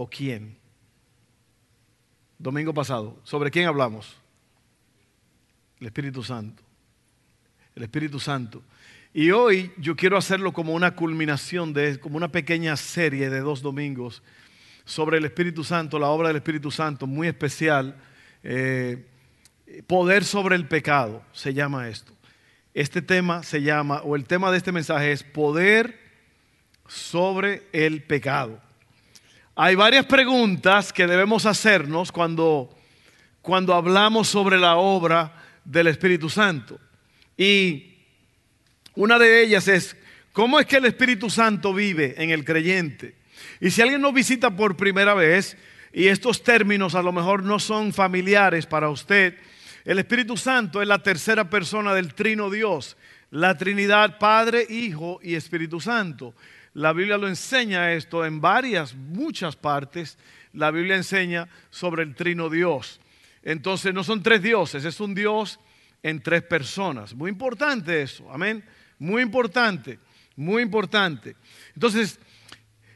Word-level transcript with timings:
o 0.00 0.08
quién. 0.08 0.56
Domingo 2.38 2.72
pasado, 2.72 3.18
¿sobre 3.24 3.50
quién 3.50 3.66
hablamos? 3.66 4.16
El 5.80 5.88
Espíritu 5.88 6.22
Santo. 6.22 6.62
El 7.74 7.82
Espíritu 7.82 8.20
Santo. 8.20 8.62
Y 9.12 9.32
hoy 9.32 9.72
yo 9.76 9.96
quiero 9.96 10.16
hacerlo 10.16 10.52
como 10.52 10.72
una 10.72 10.94
culminación 10.94 11.72
de, 11.72 11.98
como 11.98 12.16
una 12.16 12.28
pequeña 12.28 12.76
serie 12.76 13.28
de 13.28 13.40
dos 13.40 13.60
domingos 13.60 14.22
sobre 14.84 15.18
el 15.18 15.24
Espíritu 15.24 15.64
Santo, 15.64 15.98
la 15.98 16.10
obra 16.10 16.28
del 16.28 16.36
Espíritu 16.36 16.70
Santo, 16.70 17.08
muy 17.08 17.26
especial. 17.26 17.96
Eh, 18.44 19.04
poder 19.88 20.24
sobre 20.24 20.54
el 20.54 20.68
pecado, 20.68 21.24
se 21.32 21.54
llama 21.54 21.88
esto. 21.88 22.12
Este 22.72 23.02
tema 23.02 23.42
se 23.42 23.62
llama, 23.62 24.02
o 24.02 24.14
el 24.14 24.26
tema 24.26 24.52
de 24.52 24.58
este 24.58 24.70
mensaje 24.70 25.10
es 25.10 25.24
poder 25.24 25.98
sobre 26.86 27.66
el 27.72 28.04
pecado. 28.04 28.67
Hay 29.60 29.74
varias 29.74 30.06
preguntas 30.06 30.92
que 30.92 31.08
debemos 31.08 31.44
hacernos 31.44 32.12
cuando, 32.12 32.70
cuando 33.42 33.74
hablamos 33.74 34.28
sobre 34.28 34.56
la 34.56 34.76
obra 34.76 35.32
del 35.64 35.88
Espíritu 35.88 36.30
Santo. 36.30 36.78
Y 37.36 37.96
una 38.94 39.18
de 39.18 39.42
ellas 39.42 39.66
es, 39.66 39.96
¿cómo 40.32 40.60
es 40.60 40.66
que 40.66 40.76
el 40.76 40.84
Espíritu 40.84 41.28
Santo 41.28 41.74
vive 41.74 42.14
en 42.22 42.30
el 42.30 42.44
creyente? 42.44 43.16
Y 43.60 43.72
si 43.72 43.82
alguien 43.82 44.00
nos 44.00 44.14
visita 44.14 44.54
por 44.54 44.76
primera 44.76 45.12
vez, 45.14 45.56
y 45.92 46.06
estos 46.06 46.44
términos 46.44 46.94
a 46.94 47.02
lo 47.02 47.10
mejor 47.10 47.42
no 47.42 47.58
son 47.58 47.92
familiares 47.92 48.64
para 48.64 48.90
usted, 48.90 49.38
el 49.84 49.98
Espíritu 49.98 50.36
Santo 50.36 50.80
es 50.80 50.86
la 50.86 51.02
tercera 51.02 51.50
persona 51.50 51.94
del 51.94 52.14
Trino 52.14 52.48
Dios, 52.48 52.96
la 53.32 53.58
Trinidad 53.58 54.18
Padre, 54.18 54.64
Hijo 54.70 55.18
y 55.20 55.34
Espíritu 55.34 55.80
Santo. 55.80 56.32
La 56.74 56.92
Biblia 56.92 57.16
lo 57.18 57.28
enseña 57.28 57.92
esto 57.92 58.24
en 58.24 58.40
varias, 58.40 58.94
muchas 58.94 59.56
partes. 59.56 60.18
La 60.52 60.70
Biblia 60.70 60.96
enseña 60.96 61.48
sobre 61.70 62.02
el 62.02 62.14
trino 62.14 62.48
Dios. 62.48 63.00
Entonces 63.42 63.94
no 63.94 64.04
son 64.04 64.22
tres 64.22 64.42
dioses, 64.42 64.84
es 64.84 65.00
un 65.00 65.14
Dios 65.14 65.58
en 66.02 66.22
tres 66.22 66.42
personas. 66.42 67.14
Muy 67.14 67.30
importante 67.30 68.02
eso, 68.02 68.30
amén. 68.32 68.64
Muy 68.98 69.22
importante, 69.22 69.98
muy 70.36 70.62
importante. 70.62 71.36
Entonces, 71.74 72.18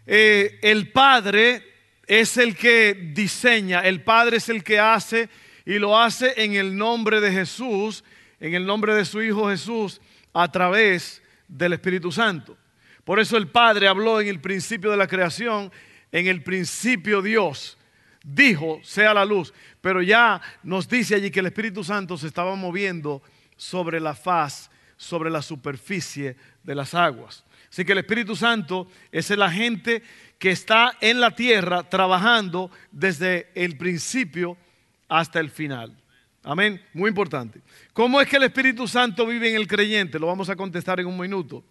eh, 0.07 0.59
el 0.63 0.91
Padre 0.91 1.63
es 2.07 2.37
el 2.37 2.57
que 2.57 3.13
diseña, 3.15 3.81
el 3.81 4.03
Padre 4.03 4.39
es 4.39 4.49
el 4.49 4.65
que 4.65 4.79
hace 4.79 5.29
y 5.65 5.79
lo 5.79 5.99
hace 5.99 6.35
en 6.43 6.55
el 6.55 6.77
nombre 6.77 7.21
de 7.21 7.31
Jesús, 7.31 8.05
en 8.41 8.55
el 8.55 8.67
nombre 8.67 8.95
de 8.95 9.05
su 9.05 9.23
Hijo 9.23 9.49
Jesús, 9.49 10.01
a 10.33 10.51
través 10.51 11.23
del 11.47 11.75
Espíritu 11.75 12.11
Santo. 12.11 12.57
Por 13.05 13.19
eso 13.21 13.37
el 13.37 13.49
Padre 13.49 13.89
habló 13.89 14.21
en 14.21 14.29
el 14.29 14.41
principio 14.41 14.91
de 14.91 14.97
la 14.97 15.07
creación, 15.07 15.73
en 16.11 16.27
el 16.27 16.43
principio 16.43 17.23
Dios 17.23 17.79
dijo, 18.25 18.81
sea 18.83 19.15
la 19.15 19.25
luz. 19.25 19.53
Pero 19.81 20.03
ya 20.03 20.41
nos 20.63 20.89
dice 20.89 21.15
allí 21.15 21.31
que 21.31 21.41
el 21.41 21.47
Espíritu 21.47 21.83
Santo 21.85 22.17
se 22.17 22.27
estaba 22.27 22.55
moviendo 22.55 23.23
sobre 23.57 24.01
la 24.01 24.15
faz, 24.15 24.71
sobre 24.97 25.31
la 25.31 25.43
superficie 25.43 26.37
de 26.63 26.75
las 26.75 26.95
aguas. 26.95 27.45
Así 27.71 27.85
que 27.85 27.93
el 27.93 27.99
Espíritu 27.99 28.37
Santo 28.37 28.87
es 29.11 29.31
el 29.31 29.43
agente 29.43 30.03
que 30.39 30.51
está 30.51 30.97
en 31.01 31.21
la 31.21 31.35
tierra 31.35 31.89
trabajando 31.89 32.71
desde 32.91 33.51
el 33.55 33.77
principio 33.79 34.57
hasta 35.09 35.41
el 35.41 35.51
final. 35.51 35.97
Amén. 36.43 36.83
Muy 36.93 37.09
importante. 37.09 37.61
¿Cómo 37.93 38.21
es 38.21 38.29
que 38.29 38.37
el 38.37 38.43
Espíritu 38.43 38.89
Santo 38.89 39.25
vive 39.27 39.49
en 39.49 39.57
el 39.57 39.69
creyente? 39.69 40.19
Lo 40.19 40.27
vamos 40.27 40.51
a 40.51 40.57
contestar 40.57 40.99
en 41.01 41.07
un 41.07 41.19
minuto. 41.19 41.65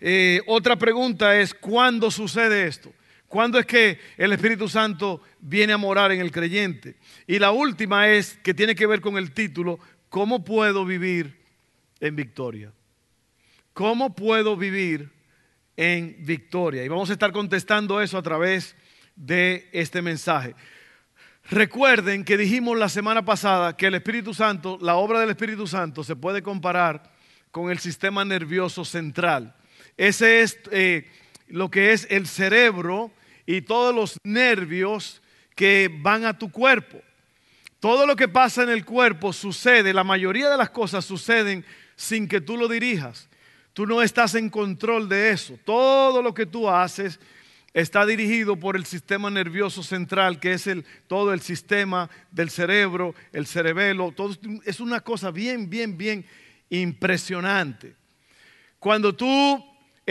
Eh, 0.00 0.40
otra 0.46 0.76
pregunta 0.76 1.38
es, 1.38 1.52
¿cuándo 1.52 2.10
sucede 2.10 2.66
esto? 2.66 2.92
¿Cuándo 3.28 3.58
es 3.58 3.66
que 3.66 4.00
el 4.16 4.32
Espíritu 4.32 4.68
Santo 4.68 5.22
viene 5.40 5.72
a 5.72 5.78
morar 5.78 6.10
en 6.10 6.20
el 6.20 6.32
creyente? 6.32 6.96
Y 7.26 7.38
la 7.38 7.52
última 7.52 8.08
es, 8.08 8.38
que 8.42 8.54
tiene 8.54 8.74
que 8.74 8.86
ver 8.86 9.00
con 9.00 9.16
el 9.16 9.32
título, 9.32 9.78
¿cómo 10.08 10.44
puedo 10.44 10.84
vivir 10.84 11.38
en 12.00 12.16
victoria? 12.16 12.72
¿Cómo 13.72 14.14
puedo 14.14 14.56
vivir 14.56 15.10
en 15.76 16.16
victoria? 16.20 16.84
Y 16.84 16.88
vamos 16.88 17.10
a 17.10 17.12
estar 17.12 17.30
contestando 17.30 18.00
eso 18.00 18.18
a 18.18 18.22
través 18.22 18.74
de 19.14 19.68
este 19.72 20.02
mensaje. 20.02 20.54
Recuerden 21.50 22.24
que 22.24 22.36
dijimos 22.36 22.78
la 22.78 22.88
semana 22.88 23.24
pasada 23.24 23.76
que 23.76 23.86
el 23.86 23.94
Espíritu 23.94 24.34
Santo, 24.34 24.78
la 24.80 24.96
obra 24.96 25.20
del 25.20 25.30
Espíritu 25.30 25.66
Santo 25.66 26.04
se 26.04 26.16
puede 26.16 26.42
comparar 26.42 27.12
con 27.50 27.70
el 27.70 27.78
sistema 27.78 28.24
nervioso 28.24 28.84
central. 28.84 29.54
Ese 29.96 30.42
es 30.42 30.58
eh, 30.70 31.08
lo 31.48 31.70
que 31.70 31.92
es 31.92 32.06
el 32.10 32.26
cerebro 32.26 33.10
y 33.46 33.62
todos 33.62 33.94
los 33.94 34.16
nervios 34.24 35.20
que 35.54 35.90
van 36.00 36.24
a 36.24 36.38
tu 36.38 36.50
cuerpo. 36.50 37.00
Todo 37.80 38.06
lo 38.06 38.14
que 38.14 38.28
pasa 38.28 38.62
en 38.62 38.68
el 38.68 38.84
cuerpo 38.84 39.32
sucede, 39.32 39.92
la 39.92 40.04
mayoría 40.04 40.50
de 40.50 40.56
las 40.58 40.70
cosas 40.70 41.04
suceden 41.04 41.64
sin 41.96 42.28
que 42.28 42.40
tú 42.40 42.56
lo 42.56 42.68
dirijas. 42.68 43.28
Tú 43.72 43.86
no 43.86 44.02
estás 44.02 44.34
en 44.34 44.50
control 44.50 45.08
de 45.08 45.30
eso. 45.30 45.58
Todo 45.64 46.22
lo 46.22 46.34
que 46.34 46.44
tú 46.46 46.68
haces 46.68 47.18
está 47.72 48.04
dirigido 48.04 48.56
por 48.56 48.76
el 48.76 48.84
sistema 48.84 49.30
nervioso 49.30 49.82
central, 49.82 50.40
que 50.40 50.52
es 50.52 50.66
el, 50.66 50.84
todo 51.06 51.32
el 51.32 51.40
sistema 51.40 52.10
del 52.30 52.50
cerebro, 52.50 53.14
el 53.32 53.46
cerebelo. 53.46 54.12
Todo, 54.12 54.36
es 54.64 54.80
una 54.80 55.00
cosa 55.00 55.30
bien, 55.30 55.70
bien, 55.70 55.96
bien 55.96 56.26
impresionante. 56.68 57.94
Cuando 58.78 59.14
tú 59.14 59.64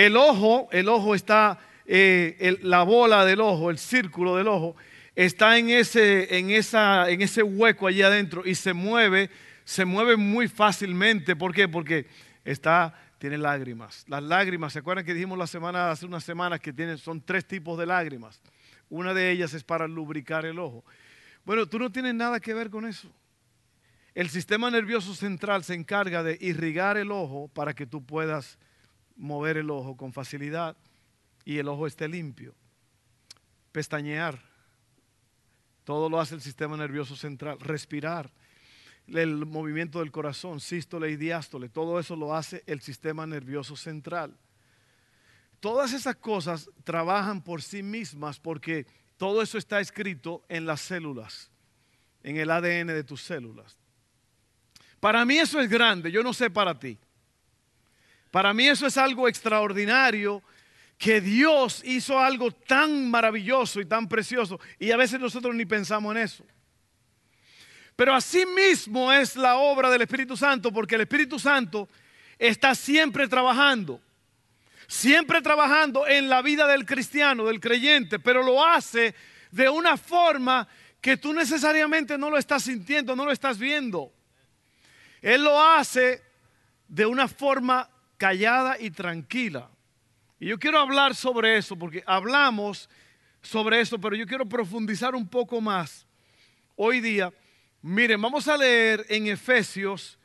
el 0.06 0.16
ojo, 0.16 0.70
el 0.72 0.88
ojo 0.88 1.14
está, 1.14 1.60
eh, 1.86 2.58
la 2.62 2.84
bola 2.84 3.26
del 3.26 3.42
ojo, 3.42 3.70
el 3.70 3.78
círculo 3.78 4.38
del 4.38 4.48
ojo, 4.48 4.78
está 5.14 5.58
en 5.58 5.70
ese, 5.70 6.38
en, 6.38 6.52
esa, 6.52 7.10
en 7.10 7.22
ese 7.22 7.44
hueco 7.44 7.86
allí 7.86 8.02
adentro 8.02 8.44
y 8.46 8.56
se 8.56 8.72
mueve, 8.72 9.30
se 9.66 9.84
mueve 9.84 10.16
muy 10.16 10.48
fácilmente. 10.48 11.36
¿Por 11.36 11.54
qué? 11.54 11.68
Porque 11.68 12.08
está, 12.46 12.98
tiene 13.18 13.38
lágrimas. 13.38 14.06
Las 14.08 14.24
lágrimas, 14.24 14.72
¿se 14.72 14.80
acuerdan 14.80 15.04
que 15.04 15.14
dijimos 15.14 15.38
la 15.38 15.48
semana, 15.48 15.92
hace 15.92 16.06
unas 16.06 16.24
semanas 16.24 16.62
que 16.62 16.72
tienen, 16.72 16.98
son 16.98 17.20
tres 17.20 17.46
tipos 17.46 17.78
de 17.78 17.86
lágrimas? 17.86 18.42
Una 18.88 19.14
de 19.14 19.30
ellas 19.32 19.54
es 19.54 19.66
para 19.66 19.86
lubricar 19.86 20.46
el 20.46 20.60
ojo. 20.60 20.86
Bueno, 21.44 21.68
tú 21.68 21.78
no 21.78 21.92
tienes 21.92 22.16
nada 22.16 22.40
que 22.40 22.54
ver 22.54 22.70
con 22.70 22.86
eso. 22.86 23.12
El 24.16 24.30
sistema 24.30 24.72
nervioso 24.72 25.14
central 25.14 25.66
se 25.66 25.74
encarga 25.74 26.24
de 26.24 26.38
irrigar 26.40 26.96
el 26.96 27.12
ojo 27.12 27.50
para 27.50 27.74
que 27.74 27.86
tú 27.86 28.06
puedas 28.06 28.58
mover 29.20 29.58
el 29.58 29.70
ojo 29.70 29.96
con 29.96 30.14
facilidad 30.14 30.76
y 31.46 31.58
el 31.60 31.68
ojo 31.68 31.86
esté 31.86 32.08
limpio. 32.08 32.56
Pestañear. 33.72 34.42
Todo 35.84 36.10
lo 36.10 36.20
hace 36.20 36.36
el 36.36 36.42
sistema 36.42 36.78
nervioso 36.78 37.16
central. 37.16 37.60
Respirar. 37.60 38.32
El 39.08 39.46
movimiento 39.46 40.00
del 40.00 40.12
corazón, 40.12 40.60
sístole 40.60 41.12
y 41.12 41.18
diástole. 41.18 41.70
Todo 41.70 42.00
eso 42.00 42.16
lo 42.16 42.36
hace 42.36 42.64
el 42.66 42.82
sistema 42.82 43.26
nervioso 43.28 43.76
central. 43.76 44.38
Todas 45.60 45.94
esas 45.94 46.16
cosas 46.16 46.70
trabajan 46.84 47.44
por 47.44 47.62
sí 47.62 47.84
mismas 47.84 48.40
porque 48.40 48.88
todo 49.18 49.42
eso 49.42 49.58
está 49.58 49.82
escrito 49.82 50.46
en 50.48 50.66
las 50.66 50.80
células, 50.80 51.52
en 52.24 52.38
el 52.38 52.50
ADN 52.50 52.88
de 52.88 53.04
tus 53.04 53.22
células. 53.22 53.78
Para 55.00 55.26
mí 55.26 55.38
eso 55.38 55.60
es 55.60 55.70
grande, 55.70 56.12
yo 56.12 56.24
no 56.24 56.34
sé 56.34 56.50
para 56.50 56.78
ti. 56.78 56.98
Para 58.32 58.54
mí 58.54 58.68
eso 58.68 58.86
es 58.86 58.98
algo 58.98 59.28
extraordinario, 59.28 60.44
que 60.98 61.22
Dios 61.22 61.82
hizo 61.86 62.20
algo 62.20 62.52
tan 62.52 63.10
maravilloso 63.10 63.80
y 63.80 63.86
tan 63.86 64.10
precioso, 64.10 64.60
y 64.78 64.92
a 64.92 64.98
veces 64.98 65.20
nosotros 65.20 65.56
ni 65.56 65.66
pensamos 65.66 66.16
en 66.16 66.22
eso. 66.22 66.46
Pero 67.96 68.14
así 68.14 68.46
mismo 68.46 69.12
es 69.12 69.36
la 69.36 69.58
obra 69.58 69.90
del 69.90 70.02
Espíritu 70.02 70.36
Santo, 70.38 70.72
porque 70.72 70.96
el 70.96 71.02
Espíritu 71.02 71.40
Santo 71.40 71.88
está 72.38 72.76
siempre 72.76 73.28
trabajando, 73.28 74.02
siempre 74.88 75.42
trabajando 75.42 76.06
en 76.06 76.30
la 76.30 76.42
vida 76.42 76.68
del 76.68 76.86
cristiano, 76.86 77.46
del 77.46 77.60
creyente, 77.60 78.20
pero 78.20 78.44
lo 78.44 78.64
hace 78.66 79.16
de 79.52 79.70
una 79.70 79.98
forma 79.98 80.68
que 81.02 81.18
tú 81.18 81.34
necesariamente 81.34 82.18
no 82.18 82.30
lo 82.30 82.38
estás 82.38 82.64
sintiendo, 82.64 83.16
no 83.16 83.26
lo 83.26 83.32
estás 83.32 83.58
viendo. 83.58 84.12
Él 85.22 85.44
lo 85.44 85.62
hace 85.62 86.22
de 86.88 87.06
una 87.06 87.28
forma 87.28 87.90
callada 88.20 88.78
y 88.80 88.92
tranquila. 88.92 89.72
Y 90.40 90.48
yo 90.48 90.60
quiero 90.60 90.78
hablar 90.78 91.16
sobre 91.16 91.58
eso 91.58 91.76
porque 91.76 92.04
hablamos 92.06 92.88
sobre 93.42 93.82
eso, 93.82 94.00
pero 94.00 94.16
yo 94.16 94.28
quiero 94.28 94.46
profundizar 94.46 95.16
un 95.16 95.28
poco 95.28 95.60
más 95.60 96.06
hoy 96.76 97.00
día. 97.00 97.34
Miren, 97.82 98.22
vamos 98.22 98.48
a 98.48 98.58
leer 98.58 99.06
en 99.10 99.28
Efesios 99.28 100.20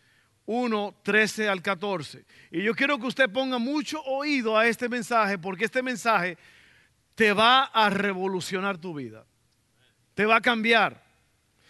1, 0.44 0.96
13 1.02 1.48
al 1.48 1.62
14. 1.62 2.24
Y 2.50 2.62
yo 2.64 2.74
quiero 2.74 2.98
que 2.98 3.06
usted 3.06 3.30
ponga 3.30 3.58
mucho 3.58 4.02
oído 4.02 4.58
a 4.58 4.66
este 4.66 4.88
mensaje, 4.88 5.38
porque 5.38 5.64
este 5.64 5.82
mensaje 5.82 6.36
te 7.14 7.32
va 7.32 7.64
a 7.64 7.88
revolucionar 7.90 8.76
tu 8.76 8.92
vida. 8.92 9.24
Te 10.14 10.26
va 10.26 10.36
a 10.36 10.40
cambiar. 10.40 11.02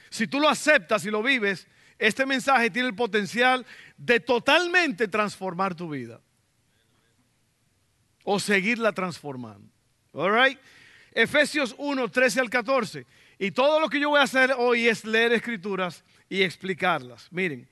Si 0.09 0.27
tú 0.27 0.41
lo 0.41 0.49
aceptas 0.49 1.05
y 1.05 1.11
lo 1.11 1.23
vives, 1.23 1.69
este 1.99 2.27
mensaje 2.27 2.71
tiene 2.71 2.89
el 2.89 2.95
potencial 2.95 3.65
de 3.97 4.21
totalmente 4.21 5.09
transformar 5.09 5.75
tu 5.75 5.89
vida. 5.91 6.21
O 8.25 8.41
seguirla 8.41 8.93
transformando. 8.93 9.69
All 10.13 10.33
right? 10.33 10.59
Efesios 11.13 11.75
1, 11.79 12.09
13 12.09 12.41
al 12.41 12.51
14. 12.51 13.07
Y 13.39 13.51
todo 13.51 13.81
lo 13.81 13.89
que 13.89 14.01
yo 14.01 14.11
voy 14.11 14.21
a 14.21 14.25
hacer 14.25 14.55
hoy 14.57 14.89
es 14.89 15.05
leer 15.05 15.33
escrituras 15.33 16.05
y 16.29 16.43
explicarlas. 16.43 17.29
Miren, 17.31 17.69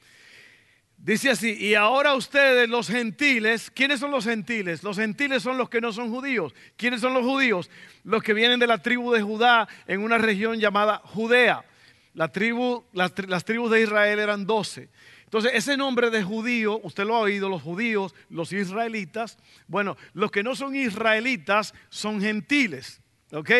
dice 0.96 1.30
así, 1.30 1.56
y 1.58 1.74
ahora 1.74 2.14
ustedes 2.14 2.69
los 2.69 2.88
gentiles, 2.88 3.70
¿quiénes 3.70 4.00
son 4.00 4.10
los 4.10 4.24
gentiles? 4.24 4.82
Los 4.82 4.96
gentiles 4.96 5.42
son 5.42 5.58
los 5.58 5.69
que 5.69 5.80
no 5.80 5.92
son 5.92 6.10
judíos. 6.10 6.54
¿Quiénes 6.76 7.00
son 7.00 7.14
los 7.14 7.24
judíos? 7.24 7.70
Los 8.04 8.22
que 8.22 8.34
vienen 8.34 8.60
de 8.60 8.66
la 8.66 8.78
tribu 8.78 9.12
de 9.12 9.22
Judá 9.22 9.69
en 9.86 10.02
una 10.02 10.19
región 10.19 10.58
llamada 10.60 11.00
Judea. 11.04 11.64
Las 12.14 12.32
tribus 12.32 13.70
de 13.70 13.82
Israel 13.82 14.18
eran 14.18 14.46
doce. 14.46 14.90
Entonces, 15.24 15.52
ese 15.54 15.78
nombre 15.78 16.10
de 16.10 16.22
judío, 16.22 16.78
usted 16.82 17.04
lo 17.04 17.16
ha 17.16 17.20
oído, 17.20 17.48
los 17.48 17.62
judíos, 17.62 18.14
los 18.28 18.52
israelitas. 18.52 19.38
Bueno, 19.66 19.96
los 20.12 20.30
que 20.30 20.42
no 20.42 20.54
son 20.54 20.76
israelitas 20.76 21.72
son 21.88 22.20
gentiles. 22.20 23.00
¿Ok? 23.32 23.50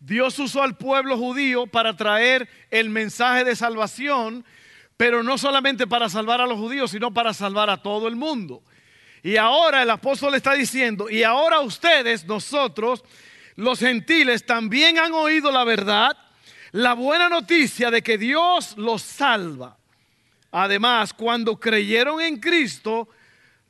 Dios 0.00 0.38
usó 0.38 0.62
al 0.62 0.76
pueblo 0.76 1.16
judío 1.16 1.66
para 1.66 1.96
traer 1.96 2.48
el 2.70 2.90
mensaje 2.90 3.42
de 3.44 3.56
salvación, 3.56 4.44
pero 4.98 5.22
no 5.22 5.38
solamente 5.38 5.86
para 5.86 6.10
salvar 6.10 6.42
a 6.42 6.46
los 6.46 6.58
judíos, 6.58 6.90
sino 6.90 7.14
para 7.14 7.32
salvar 7.32 7.70
a 7.70 7.82
todo 7.82 8.06
el 8.06 8.14
mundo. 8.14 8.62
Y 9.22 9.36
ahora 9.36 9.82
el 9.82 9.90
apóstol 9.90 10.34
está 10.34 10.52
diciendo, 10.52 11.08
y 11.08 11.22
ahora 11.22 11.60
ustedes, 11.60 12.26
nosotros, 12.26 13.02
los 13.56 13.78
gentiles, 13.78 14.44
también 14.44 14.98
han 14.98 15.12
oído 15.14 15.50
la 15.50 15.64
verdad, 15.64 16.16
la 16.72 16.94
buena 16.94 17.28
noticia 17.28 17.90
de 17.90 18.02
que 18.02 18.18
Dios 18.18 18.76
los 18.76 19.02
salva. 19.02 19.78
Además, 20.50 21.12
cuando 21.12 21.58
creyeron 21.58 22.20
en 22.20 22.38
Cristo, 22.38 23.08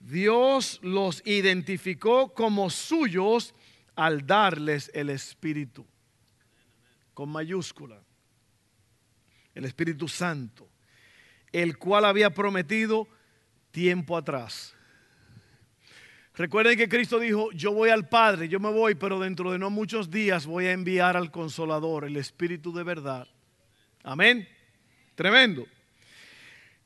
Dios 0.00 0.78
los 0.82 1.22
identificó 1.26 2.32
como 2.32 2.70
suyos 2.70 3.54
al 3.96 4.26
darles 4.26 4.90
el 4.94 5.10
Espíritu 5.10 5.86
con 7.14 7.30
mayúscula, 7.30 8.00
el 9.54 9.64
Espíritu 9.64 10.06
Santo, 10.06 10.68
el 11.50 11.76
cual 11.76 12.04
había 12.04 12.30
prometido 12.30 13.08
tiempo 13.72 14.16
atrás. 14.16 14.76
Recuerden 16.38 16.78
que 16.78 16.88
Cristo 16.88 17.18
dijo, 17.18 17.50
yo 17.50 17.72
voy 17.72 17.90
al 17.90 18.08
Padre, 18.08 18.48
yo 18.48 18.60
me 18.60 18.70
voy, 18.70 18.94
pero 18.94 19.18
dentro 19.18 19.50
de 19.50 19.58
no 19.58 19.70
muchos 19.70 20.08
días 20.08 20.46
voy 20.46 20.66
a 20.66 20.72
enviar 20.72 21.16
al 21.16 21.32
Consolador, 21.32 22.04
el 22.04 22.16
Espíritu 22.16 22.72
de 22.72 22.84
verdad. 22.84 23.26
Amén. 24.04 24.48
Tremendo. 25.16 25.66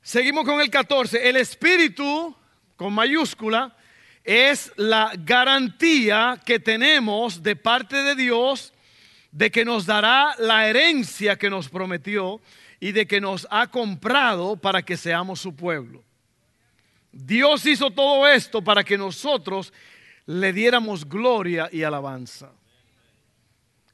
Seguimos 0.00 0.46
con 0.46 0.58
el 0.62 0.70
14. 0.70 1.28
El 1.28 1.36
Espíritu, 1.36 2.34
con 2.76 2.94
mayúscula, 2.94 3.76
es 4.24 4.72
la 4.76 5.12
garantía 5.18 6.40
que 6.46 6.58
tenemos 6.58 7.42
de 7.42 7.54
parte 7.54 7.96
de 7.96 8.14
Dios 8.14 8.72
de 9.32 9.50
que 9.50 9.66
nos 9.66 9.84
dará 9.84 10.34
la 10.38 10.66
herencia 10.66 11.36
que 11.36 11.50
nos 11.50 11.68
prometió 11.68 12.40
y 12.80 12.92
de 12.92 13.06
que 13.06 13.20
nos 13.20 13.46
ha 13.50 13.66
comprado 13.66 14.56
para 14.56 14.80
que 14.80 14.96
seamos 14.96 15.40
su 15.40 15.54
pueblo. 15.54 16.02
Dios 17.12 17.64
hizo 17.66 17.90
todo 17.90 18.26
esto 18.26 18.62
para 18.62 18.82
que 18.82 18.96
nosotros 18.96 19.72
le 20.26 20.52
diéramos 20.52 21.08
gloria 21.08 21.68
y 21.70 21.82
alabanza. 21.82 22.52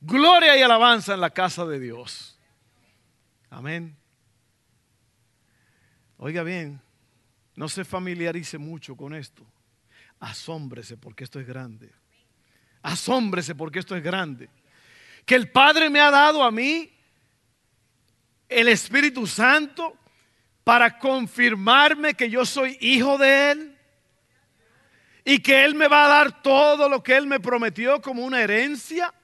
Gloria 0.00 0.56
y 0.56 0.62
alabanza 0.62 1.14
en 1.14 1.20
la 1.20 1.30
casa 1.30 1.64
de 1.64 1.80
Dios. 1.80 2.38
Amén. 3.50 3.96
Oiga 6.18 6.42
bien, 6.42 6.80
no 7.56 7.68
se 7.68 7.84
familiarice 7.84 8.58
mucho 8.58 8.96
con 8.96 9.14
esto. 9.14 9.44
Asómbrese 10.20 10.96
porque 10.96 11.24
esto 11.24 11.40
es 11.40 11.46
grande. 11.46 11.92
Asómbrese 12.82 13.54
porque 13.54 13.80
esto 13.80 13.96
es 13.96 14.02
grande 14.02 14.48
que 15.28 15.34
el 15.34 15.50
Padre 15.50 15.90
me 15.90 16.00
ha 16.00 16.10
dado 16.10 16.42
a 16.42 16.50
mí 16.50 16.90
el 18.48 18.66
Espíritu 18.68 19.26
Santo 19.26 19.94
para 20.68 20.98
confirmarme 20.98 22.12
que 22.12 22.28
yo 22.28 22.44
soy 22.44 22.76
hijo 22.82 23.16
de 23.16 23.52
Él 23.52 23.78
y 25.24 25.38
que 25.38 25.64
Él 25.64 25.74
me 25.74 25.88
va 25.88 26.04
a 26.04 26.08
dar 26.08 26.42
todo 26.42 26.90
lo 26.90 27.02
que 27.02 27.16
Él 27.16 27.26
me 27.26 27.40
prometió 27.40 28.02
como 28.02 28.22
una 28.22 28.42
herencia. 28.42 29.14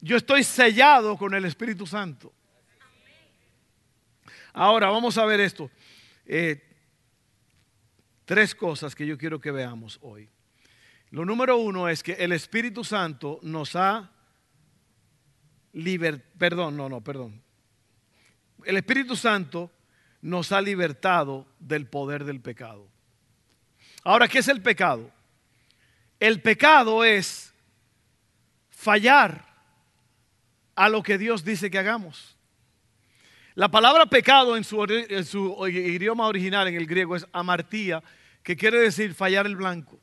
Yo 0.00 0.16
estoy 0.16 0.42
sellado 0.42 1.18
con 1.18 1.34
el 1.34 1.44
Espíritu 1.44 1.86
Santo. 1.86 2.32
Ahora 4.54 4.88
vamos 4.88 5.18
a 5.18 5.26
ver 5.26 5.38
esto. 5.38 5.70
Eh, 6.24 6.66
tres 8.24 8.54
cosas 8.54 8.94
que 8.94 9.06
yo 9.06 9.18
quiero 9.18 9.38
que 9.38 9.50
veamos 9.50 9.98
hoy. 10.00 10.30
Lo 11.10 11.26
número 11.26 11.58
uno 11.58 11.90
es 11.90 12.02
que 12.02 12.12
el 12.12 12.32
Espíritu 12.32 12.84
Santo 12.84 13.38
nos 13.42 13.76
ha 13.76 14.10
perdón, 16.38 16.74
no, 16.78 16.88
no, 16.88 17.02
perdón. 17.02 17.42
El 18.64 18.78
Espíritu 18.78 19.14
Santo 19.14 19.70
nos 20.22 20.52
ha 20.52 20.62
libertado 20.62 21.46
del 21.58 21.86
poder 21.86 22.24
del 22.24 22.40
pecado. 22.40 22.88
Ahora, 24.04 24.28
¿qué 24.28 24.38
es 24.38 24.48
el 24.48 24.62
pecado? 24.62 25.10
El 26.18 26.40
pecado 26.40 27.04
es 27.04 27.52
fallar 28.70 29.44
a 30.74 30.88
lo 30.88 31.02
que 31.02 31.18
Dios 31.18 31.44
dice 31.44 31.70
que 31.70 31.78
hagamos. 31.78 32.36
La 33.54 33.68
palabra 33.70 34.06
pecado 34.06 34.56
en 34.56 34.64
su, 34.64 35.66
idioma 35.68 36.26
original, 36.26 36.68
en 36.68 36.76
el 36.76 36.86
griego, 36.86 37.16
es 37.16 37.26
amartía, 37.32 38.02
que 38.42 38.56
quiere 38.56 38.78
decir 38.80 39.14
fallar 39.14 39.46
el 39.46 39.56
blanco. 39.56 40.00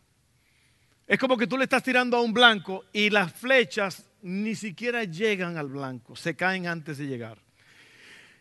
Es 1.08 1.18
como 1.18 1.38
que 1.38 1.48
tú 1.48 1.58
le 1.58 1.64
estás 1.64 1.82
tirando 1.82 2.18
a 2.18 2.22
un 2.22 2.34
blanco 2.34 2.86
y 2.94 3.10
las 3.10 3.34
flechas 3.34 4.06
ni 4.22 4.54
siquiera 4.54 5.06
llegan 5.06 5.58
al 5.58 5.68
blanco, 5.68 6.16
se 6.16 6.36
caen 6.36 6.68
antes 6.68 7.00
de 7.00 7.08
llegar. 7.08 7.40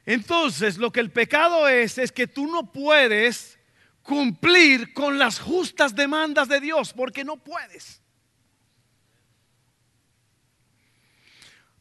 Entonces, 0.08 0.78
lo 0.78 0.90
que 0.90 1.00
el 1.00 1.10
pecado 1.10 1.68
es, 1.68 1.98
es 1.98 2.10
que 2.10 2.26
tú 2.26 2.46
no 2.46 2.72
puedes 2.72 3.58
cumplir 4.02 4.94
con 4.94 5.18
las 5.18 5.38
justas 5.38 5.94
demandas 5.94 6.48
de 6.48 6.60
Dios, 6.60 6.94
porque 6.94 7.24
no 7.24 7.36
puedes. 7.36 8.00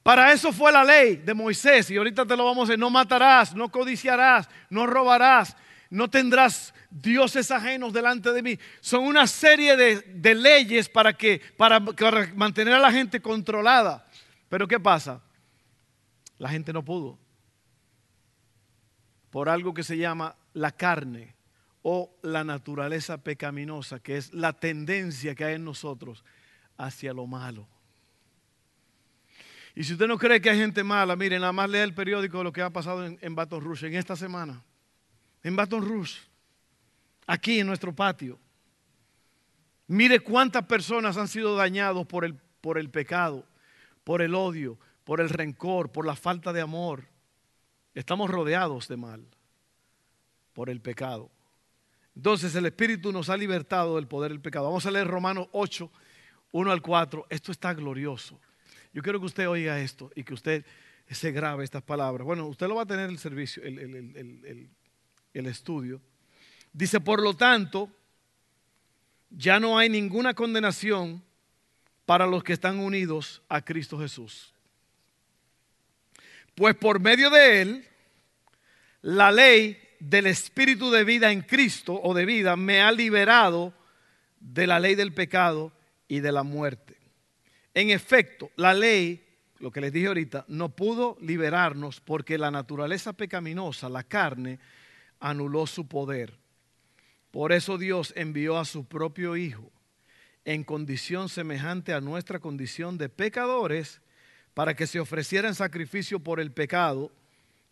Para 0.03 0.33
eso 0.33 0.51
fue 0.51 0.73
la 0.73 0.83
ley 0.83 1.15
de 1.15 1.33
Moisés, 1.33 1.89
y 1.89 1.95
ahorita 1.95 2.25
te 2.25 2.35
lo 2.35 2.43
vamos 2.43 2.67
a 2.67 2.71
decir, 2.71 2.79
no 2.79 2.89
matarás, 2.89 3.55
no 3.55 3.71
codiciarás, 3.71 4.49
no 4.69 4.85
robarás, 4.85 5.55
no 5.89 6.09
tendrás 6.09 6.73
dioses 6.89 7.49
ajenos 7.49 7.93
delante 7.93 8.33
de 8.33 8.43
mí. 8.43 8.59
Son 8.81 9.05
una 9.05 9.25
serie 9.25 9.77
de, 9.77 10.35
leyes 10.35 10.89
para, 10.89 11.13
que, 11.13 11.41
para, 11.55 11.79
para 11.79 12.27
mantener 12.35 12.73
a 12.73 12.79
la 12.79 12.91
gente 12.91 13.21
controlada. 13.21 14.05
Pero 14.49 14.67
¿qué 14.67 14.81
pasa? 14.81 15.21
La 16.37 16.49
gente 16.49 16.73
no 16.73 16.83
pudo. 16.83 17.17
Por 19.37 19.49
algo 19.49 19.71
que 19.71 19.83
se 19.83 19.95
llama 19.95 20.35
la 20.53 20.71
carne 20.71 21.35
o 21.83 22.11
la 22.23 22.43
naturaleza 22.43 23.19
pecaminosa, 23.19 23.99
que 23.99 24.17
es 24.17 24.33
la 24.33 24.51
tendencia 24.53 25.35
que 25.35 25.45
hay 25.45 25.53
en 25.53 25.63
nosotros 25.63 26.25
hacia 26.75 27.13
lo 27.13 27.27
malo. 27.27 27.67
Y 29.75 29.83
si 29.83 29.93
usted 29.93 30.07
no 30.07 30.17
cree 30.17 30.41
que 30.41 30.49
hay 30.49 30.57
gente 30.57 30.83
mala, 30.83 31.15
miren, 31.15 31.41
nada 31.41 31.53
más 31.53 31.69
lea 31.69 31.83
el 31.83 31.93
periódico 31.93 32.39
de 32.39 32.45
lo 32.45 32.51
que 32.51 32.63
ha 32.63 32.71
pasado 32.71 33.05
en, 33.05 33.19
en 33.21 33.35
Baton 33.35 33.63
Rouge 33.63 33.85
en 33.85 33.93
esta 33.93 34.15
semana. 34.15 34.63
En 35.43 35.55
Baton 35.55 35.87
Rouge 35.87 36.19
aquí 37.27 37.59
en 37.59 37.67
nuestro 37.67 37.93
patio. 37.93 38.39
Mire 39.85 40.19
cuántas 40.19 40.65
personas 40.65 41.15
han 41.15 41.27
sido 41.27 41.55
dañados 41.55 42.07
por 42.07 42.25
el, 42.25 42.33
por 42.59 42.79
el 42.79 42.89
pecado, 42.89 43.45
por 44.03 44.23
el 44.23 44.33
odio, 44.33 44.79
por 45.03 45.21
el 45.21 45.29
rencor, 45.29 45.91
por 45.91 46.07
la 46.07 46.15
falta 46.15 46.51
de 46.51 46.61
amor. 46.61 47.16
Estamos 47.97 48.29
rodeados 48.29 48.87
de 48.87 48.95
mal 48.95 49.25
por 50.53 50.69
el 50.69 50.79
pecado. 50.81 51.31
Entonces 52.15 52.53
el 52.53 52.67
Espíritu 52.67 53.11
nos 53.11 53.27
ha 53.27 53.35
libertado 53.35 53.95
del 53.95 54.05
poder 54.05 54.29
del 54.29 54.39
pecado. 54.39 54.65
Vamos 54.65 54.85
a 54.85 54.91
leer 54.91 55.07
Romanos 55.07 55.47
8, 55.51 55.89
1 56.51 56.71
al 56.71 56.83
4. 56.83 57.25
Esto 57.27 57.51
está 57.51 57.73
glorioso. 57.73 58.39
Yo 58.93 59.01
quiero 59.01 59.19
que 59.19 59.25
usted 59.25 59.49
oiga 59.49 59.79
esto 59.79 60.11
y 60.13 60.23
que 60.23 60.35
usted 60.35 60.63
se 61.09 61.31
grabe 61.31 61.63
estas 61.63 61.81
palabras. 61.81 62.23
Bueno, 62.23 62.45
usted 62.45 62.67
lo 62.67 62.75
va 62.75 62.83
a 62.83 62.85
tener 62.85 63.09
el 63.09 63.17
servicio, 63.17 63.63
el, 63.63 63.79
el, 63.79 64.69
el 65.33 65.45
estudio. 65.47 65.99
Dice, 66.71 66.99
por 66.99 67.19
lo 67.19 67.33
tanto, 67.33 67.89
ya 69.31 69.59
no 69.59 69.75
hay 69.75 69.89
ninguna 69.89 70.35
condenación 70.35 71.23
para 72.05 72.27
los 72.27 72.43
que 72.43 72.53
están 72.53 72.77
unidos 72.77 73.41
a 73.49 73.59
Cristo 73.59 73.97
Jesús. 73.97 74.53
Pues 76.57 76.75
por 76.75 76.99
medio 76.99 77.29
de 77.29 77.61
él, 77.61 77.86
la 79.01 79.31
ley 79.31 79.79
del 79.99 80.27
Espíritu 80.27 80.91
de 80.91 81.03
vida 81.03 81.31
en 81.31 81.41
Cristo 81.41 81.99
o 82.01 82.13
de 82.13 82.25
vida 82.25 82.55
me 82.55 82.81
ha 82.81 82.91
liberado 82.91 83.73
de 84.39 84.67
la 84.67 84.79
ley 84.79 84.95
del 84.95 85.13
pecado 85.13 85.71
y 86.07 86.19
de 86.19 86.31
la 86.31 86.43
muerte. 86.43 86.97
En 87.73 87.89
efecto, 87.89 88.51
la 88.55 88.73
ley, 88.73 89.23
lo 89.59 89.71
que 89.71 89.81
les 89.81 89.93
dije 89.93 90.07
ahorita, 90.07 90.45
no 90.47 90.69
pudo 90.69 91.17
liberarnos 91.21 92.01
porque 92.01 92.37
la 92.37 92.51
naturaleza 92.51 93.13
pecaminosa, 93.13 93.89
la 93.89 94.03
carne, 94.03 94.59
anuló 95.19 95.67
su 95.67 95.87
poder. 95.87 96.37
Por 97.31 97.51
eso 97.51 97.77
Dios 97.77 98.13
envió 98.15 98.57
a 98.57 98.65
su 98.65 98.85
propio 98.85 99.35
Hijo 99.35 99.71
en 100.45 100.63
condición 100.63 101.27
semejante 101.27 101.93
a 101.93 101.99
nuestra 101.99 102.39
condición 102.39 102.97
de 102.97 103.09
pecadores 103.09 103.99
para 104.53 104.75
que 104.75 104.87
se 104.87 104.99
ofreciera 104.99 105.47
en 105.49 105.55
sacrificio 105.55 106.19
por 106.19 106.39
el 106.39 106.51
pecado. 106.51 107.11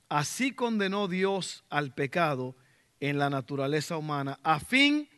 Así 0.10 0.52
condenó 0.52 1.08
Dios 1.08 1.64
al 1.70 1.94
pecado 1.94 2.56
en 3.00 3.18
la 3.18 3.30
naturaleza 3.30 3.98
humana 3.98 4.40
a 4.44 4.60
fin 4.60 5.10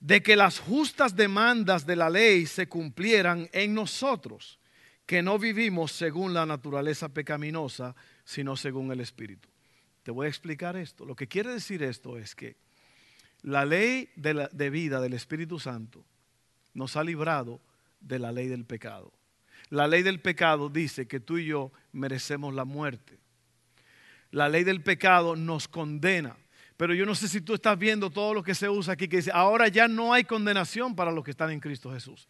de 0.00 0.22
que 0.22 0.34
las 0.34 0.58
justas 0.58 1.14
demandas 1.14 1.84
de 1.86 1.96
la 1.96 2.08
ley 2.08 2.46
se 2.46 2.68
cumplieran 2.68 3.48
en 3.52 3.74
nosotros, 3.74 4.58
que 5.04 5.22
no 5.22 5.38
vivimos 5.38 5.92
según 5.92 6.32
la 6.32 6.46
naturaleza 6.46 7.10
pecaminosa, 7.10 7.94
sino 8.24 8.56
según 8.56 8.90
el 8.92 9.00
Espíritu. 9.00 9.48
Te 10.02 10.10
voy 10.10 10.26
a 10.26 10.30
explicar 10.30 10.76
esto. 10.76 11.04
Lo 11.04 11.14
que 11.14 11.28
quiere 11.28 11.52
decir 11.52 11.82
esto 11.82 12.16
es 12.16 12.34
que 12.34 12.56
la 13.42 13.64
ley 13.64 14.10
de, 14.16 14.48
de 14.50 14.70
vida 14.70 15.00
del 15.00 15.12
Espíritu 15.12 15.58
Santo 15.58 16.04
nos 16.72 16.96
ha 16.96 17.04
librado 17.04 17.60
de 18.00 18.18
la 18.18 18.32
ley 18.32 18.48
del 18.48 18.64
pecado. 18.64 19.12
La 19.68 19.86
ley 19.86 20.02
del 20.02 20.20
pecado 20.20 20.70
dice 20.70 21.06
que 21.06 21.20
tú 21.20 21.38
y 21.38 21.46
yo 21.46 21.72
merecemos 21.92 22.54
la 22.54 22.64
muerte. 22.64 23.18
La 24.30 24.48
ley 24.48 24.64
del 24.64 24.82
pecado 24.82 25.36
nos 25.36 25.68
condena. 25.68 26.36
Pero 26.76 26.94
yo 26.94 27.04
no 27.04 27.14
sé 27.14 27.28
si 27.28 27.40
tú 27.40 27.54
estás 27.54 27.78
viendo 27.78 28.10
todo 28.10 28.32
lo 28.32 28.42
que 28.42 28.54
se 28.54 28.68
usa 28.68 28.94
aquí, 28.94 29.06
que 29.06 29.18
dice, 29.18 29.30
ahora 29.34 29.68
ya 29.68 29.86
no 29.86 30.14
hay 30.14 30.24
condenación 30.24 30.96
para 30.96 31.10
los 31.10 31.22
que 31.24 31.32
están 31.32 31.50
en 31.50 31.60
Cristo 31.60 31.92
Jesús. 31.92 32.26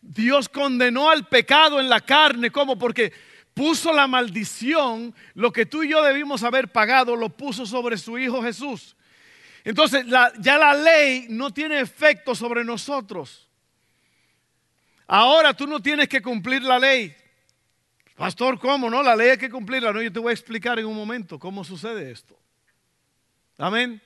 Dios 0.00 0.48
condenó 0.48 1.10
al 1.10 1.26
pecado 1.26 1.80
en 1.80 1.88
la 1.88 2.00
carne, 2.00 2.50
¿cómo? 2.50 2.78
Porque 2.78 3.12
puso 3.54 3.92
la 3.92 4.06
maldición, 4.06 5.12
lo 5.34 5.52
que 5.52 5.66
tú 5.66 5.82
y 5.82 5.88
yo 5.88 6.02
debimos 6.04 6.44
haber 6.44 6.68
pagado, 6.68 7.16
lo 7.16 7.30
puso 7.30 7.66
sobre 7.66 7.96
su 7.96 8.16
Hijo 8.18 8.40
Jesús. 8.40 8.94
Entonces 9.64 10.06
ya 10.06 10.58
la 10.58 10.74
ley 10.74 11.26
no 11.28 11.52
tiene 11.52 11.80
efecto 11.80 12.36
sobre 12.36 12.64
nosotros. 12.64 13.48
Ahora 15.08 15.54
tú 15.54 15.66
no 15.66 15.80
tienes 15.80 16.08
que 16.08 16.22
cumplir 16.22 16.62
la 16.62 16.78
ley. 16.78 17.16
Pastor, 18.18 18.58
¿cómo 18.58 18.90
no? 18.90 19.00
La 19.00 19.14
ley 19.14 19.28
hay 19.28 19.38
que 19.38 19.48
cumplirla. 19.48 19.92
No, 19.92 20.02
yo 20.02 20.12
te 20.12 20.18
voy 20.18 20.30
a 20.30 20.32
explicar 20.32 20.76
en 20.80 20.86
un 20.86 20.96
momento 20.96 21.38
cómo 21.38 21.62
sucede 21.62 22.10
esto. 22.10 22.36
Amén. 23.56 24.02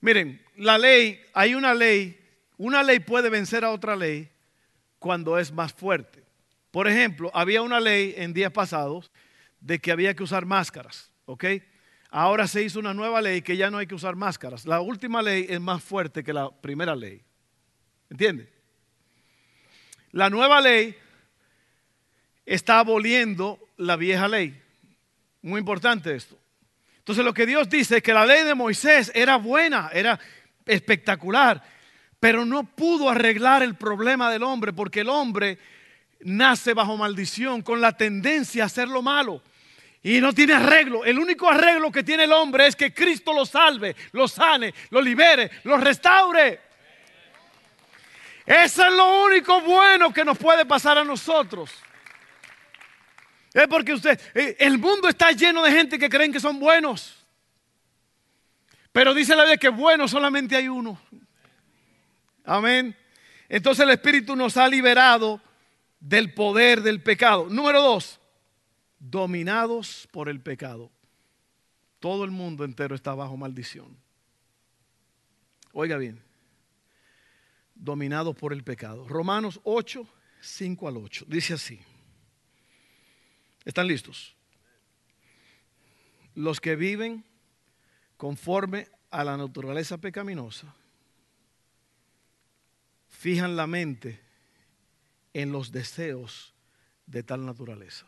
Miren, 0.00 0.42
la 0.56 0.78
ley, 0.78 1.20
hay 1.34 1.54
una 1.54 1.74
ley, 1.74 2.18
una 2.56 2.82
ley 2.82 3.00
puede 3.00 3.28
vencer 3.28 3.62
a 3.62 3.72
otra 3.72 3.94
ley 3.94 4.30
cuando 4.98 5.38
es 5.38 5.52
más 5.52 5.74
fuerte. 5.74 6.24
Por 6.70 6.88
ejemplo, 6.88 7.30
había 7.34 7.60
una 7.60 7.78
ley 7.78 8.14
en 8.16 8.32
días 8.32 8.52
pasados 8.52 9.12
de 9.60 9.78
que 9.80 9.92
había 9.92 10.14
que 10.14 10.22
usar 10.22 10.46
máscaras, 10.46 11.10
¿ok? 11.26 11.44
Ahora 12.08 12.46
se 12.48 12.62
hizo 12.62 12.78
una 12.78 12.94
nueva 12.94 13.20
ley 13.20 13.42
que 13.42 13.58
ya 13.58 13.70
no 13.70 13.76
hay 13.76 13.86
que 13.86 13.96
usar 13.96 14.16
máscaras. 14.16 14.64
La 14.64 14.80
última 14.80 15.20
ley 15.20 15.44
es 15.46 15.60
más 15.60 15.82
fuerte 15.82 16.24
que 16.24 16.32
la 16.32 16.50
primera 16.50 16.96
ley. 16.96 17.22
¿Entiende? 18.08 18.50
La 20.12 20.30
nueva 20.30 20.62
ley 20.62 20.96
está 22.48 22.78
aboliendo 22.78 23.58
la 23.76 23.96
vieja 23.96 24.26
ley. 24.26 24.58
Muy 25.42 25.58
importante 25.58 26.14
esto. 26.14 26.38
Entonces 26.98 27.24
lo 27.24 27.34
que 27.34 27.46
Dios 27.46 27.68
dice 27.68 27.98
es 27.98 28.02
que 28.02 28.14
la 28.14 28.24
ley 28.24 28.44
de 28.44 28.54
Moisés 28.54 29.12
era 29.14 29.36
buena, 29.36 29.90
era 29.92 30.18
espectacular, 30.66 31.62
pero 32.18 32.44
no 32.44 32.64
pudo 32.64 33.10
arreglar 33.10 33.62
el 33.62 33.76
problema 33.76 34.30
del 34.30 34.42
hombre 34.42 34.72
porque 34.72 35.00
el 35.00 35.08
hombre 35.08 35.58
nace 36.20 36.74
bajo 36.74 36.96
maldición 36.96 37.62
con 37.62 37.80
la 37.80 37.96
tendencia 37.96 38.64
a 38.64 38.66
hacer 38.66 38.88
lo 38.88 39.02
malo. 39.02 39.42
Y 40.02 40.20
no 40.20 40.32
tiene 40.32 40.54
arreglo. 40.54 41.04
El 41.04 41.18
único 41.18 41.50
arreglo 41.50 41.92
que 41.92 42.02
tiene 42.02 42.24
el 42.24 42.32
hombre 42.32 42.66
es 42.66 42.76
que 42.76 42.94
Cristo 42.94 43.32
lo 43.34 43.44
salve, 43.44 43.94
lo 44.12 44.26
sane, 44.26 44.72
lo 44.90 45.02
libere, 45.02 45.50
lo 45.64 45.76
restaure. 45.76 46.60
Eso 48.46 48.86
es 48.86 48.92
lo 48.92 49.24
único 49.24 49.60
bueno 49.60 50.12
que 50.12 50.24
nos 50.24 50.38
puede 50.38 50.64
pasar 50.64 50.96
a 50.96 51.04
nosotros. 51.04 51.70
Es 53.58 53.66
porque 53.66 53.92
usted, 53.92 54.20
eh, 54.34 54.56
el 54.60 54.78
mundo 54.78 55.08
está 55.08 55.32
lleno 55.32 55.64
de 55.64 55.72
gente 55.72 55.98
que 55.98 56.08
creen 56.08 56.32
que 56.32 56.38
son 56.38 56.60
buenos. 56.60 57.26
Pero 58.92 59.12
dice 59.12 59.34
la 59.34 59.42
Biblia 59.42 59.56
que 59.56 59.68
bueno 59.68 60.06
solamente 60.06 60.54
hay 60.54 60.68
uno. 60.68 61.00
Amén. 62.44 62.96
Entonces 63.48 63.82
el 63.82 63.90
Espíritu 63.90 64.36
nos 64.36 64.56
ha 64.56 64.68
liberado 64.68 65.40
del 65.98 66.32
poder 66.34 66.82
del 66.82 67.02
pecado. 67.02 67.48
Número 67.50 67.82
dos, 67.82 68.20
dominados 69.00 70.08
por 70.12 70.28
el 70.28 70.40
pecado. 70.40 70.92
Todo 71.98 72.24
el 72.24 72.30
mundo 72.30 72.64
entero 72.64 72.94
está 72.94 73.12
bajo 73.16 73.36
maldición. 73.36 73.96
Oiga 75.72 75.96
bien, 75.96 76.22
dominados 77.74 78.36
por 78.36 78.52
el 78.52 78.62
pecado. 78.62 79.08
Romanos 79.08 79.60
8, 79.64 80.06
5 80.40 80.88
al 80.88 80.96
8. 80.98 81.24
Dice 81.28 81.54
así. 81.54 81.80
¿Están 83.68 83.86
listos? 83.86 84.34
Los 86.34 86.58
que 86.58 86.74
viven 86.74 87.22
conforme 88.16 88.88
a 89.10 89.22
la 89.24 89.36
naturaleza 89.36 89.98
pecaminosa 89.98 90.74
fijan 93.10 93.56
la 93.56 93.66
mente 93.66 94.20
en 95.34 95.52
los 95.52 95.70
deseos 95.70 96.54
de 97.04 97.22
tal 97.22 97.44
naturaleza. 97.44 98.06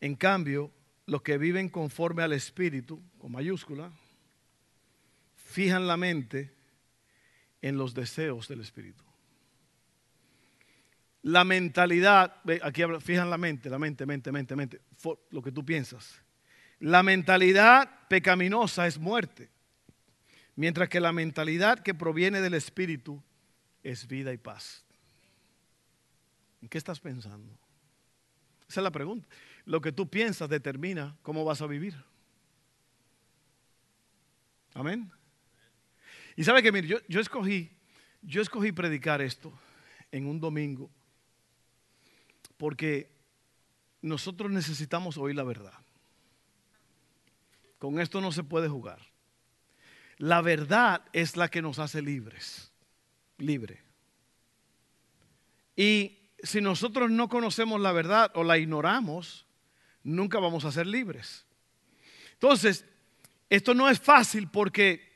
En 0.00 0.16
cambio, 0.16 0.72
los 1.06 1.22
que 1.22 1.38
viven 1.38 1.68
conforme 1.68 2.24
al 2.24 2.32
Espíritu, 2.32 3.00
con 3.18 3.30
mayúscula, 3.30 3.92
fijan 5.36 5.86
la 5.86 5.96
mente 5.96 6.52
en 7.60 7.76
los 7.78 7.94
deseos 7.94 8.48
del 8.48 8.62
Espíritu 8.62 9.11
la 11.22 11.44
mentalidad, 11.44 12.40
aquí 12.62 12.82
fijan 13.00 13.30
la 13.30 13.38
mente, 13.38 13.70
la 13.70 13.78
mente, 13.78 14.04
mente, 14.06 14.32
mente, 14.32 14.56
mente, 14.56 14.80
lo 15.30 15.42
que 15.42 15.52
tú 15.52 15.64
piensas. 15.64 16.20
La 16.80 17.02
mentalidad 17.04 18.08
pecaminosa 18.08 18.88
es 18.88 18.98
muerte, 18.98 19.48
mientras 20.56 20.88
que 20.88 20.98
la 20.98 21.12
mentalidad 21.12 21.78
que 21.78 21.94
proviene 21.94 22.40
del 22.40 22.54
Espíritu 22.54 23.22
es 23.84 24.08
vida 24.08 24.32
y 24.32 24.36
paz. 24.36 24.84
¿En 26.60 26.68
qué 26.68 26.78
estás 26.78 26.98
pensando? 26.98 27.56
Esa 28.68 28.80
es 28.80 28.84
la 28.84 28.90
pregunta. 28.90 29.28
Lo 29.64 29.80
que 29.80 29.92
tú 29.92 30.08
piensas 30.08 30.48
determina 30.48 31.16
cómo 31.22 31.44
vas 31.44 31.62
a 31.62 31.66
vivir. 31.66 31.94
Amén. 34.74 35.10
Y 36.34 36.42
sabe 36.42 36.62
que, 36.62 36.72
mire, 36.72 36.88
yo, 36.88 36.98
yo 37.06 37.20
escogí, 37.20 37.70
yo 38.22 38.42
escogí 38.42 38.72
predicar 38.72 39.20
esto 39.20 39.52
en 40.10 40.26
un 40.26 40.40
domingo 40.40 40.90
porque 42.62 43.10
nosotros 44.02 44.48
necesitamos 44.48 45.18
oír 45.18 45.34
la 45.34 45.42
verdad. 45.42 45.74
Con 47.80 47.98
esto 47.98 48.20
no 48.20 48.30
se 48.30 48.44
puede 48.44 48.68
jugar. 48.68 49.00
La 50.18 50.42
verdad 50.42 51.02
es 51.12 51.36
la 51.36 51.48
que 51.48 51.60
nos 51.60 51.80
hace 51.80 52.00
libres, 52.00 52.70
libre. 53.36 53.82
Y 55.74 56.20
si 56.40 56.60
nosotros 56.60 57.10
no 57.10 57.28
conocemos 57.28 57.80
la 57.80 57.90
verdad 57.90 58.30
o 58.36 58.44
la 58.44 58.58
ignoramos, 58.58 59.44
nunca 60.04 60.38
vamos 60.38 60.64
a 60.64 60.70
ser 60.70 60.86
libres. 60.86 61.44
Entonces, 62.34 62.84
esto 63.50 63.74
no 63.74 63.90
es 63.90 63.98
fácil 63.98 64.48
porque 64.48 65.10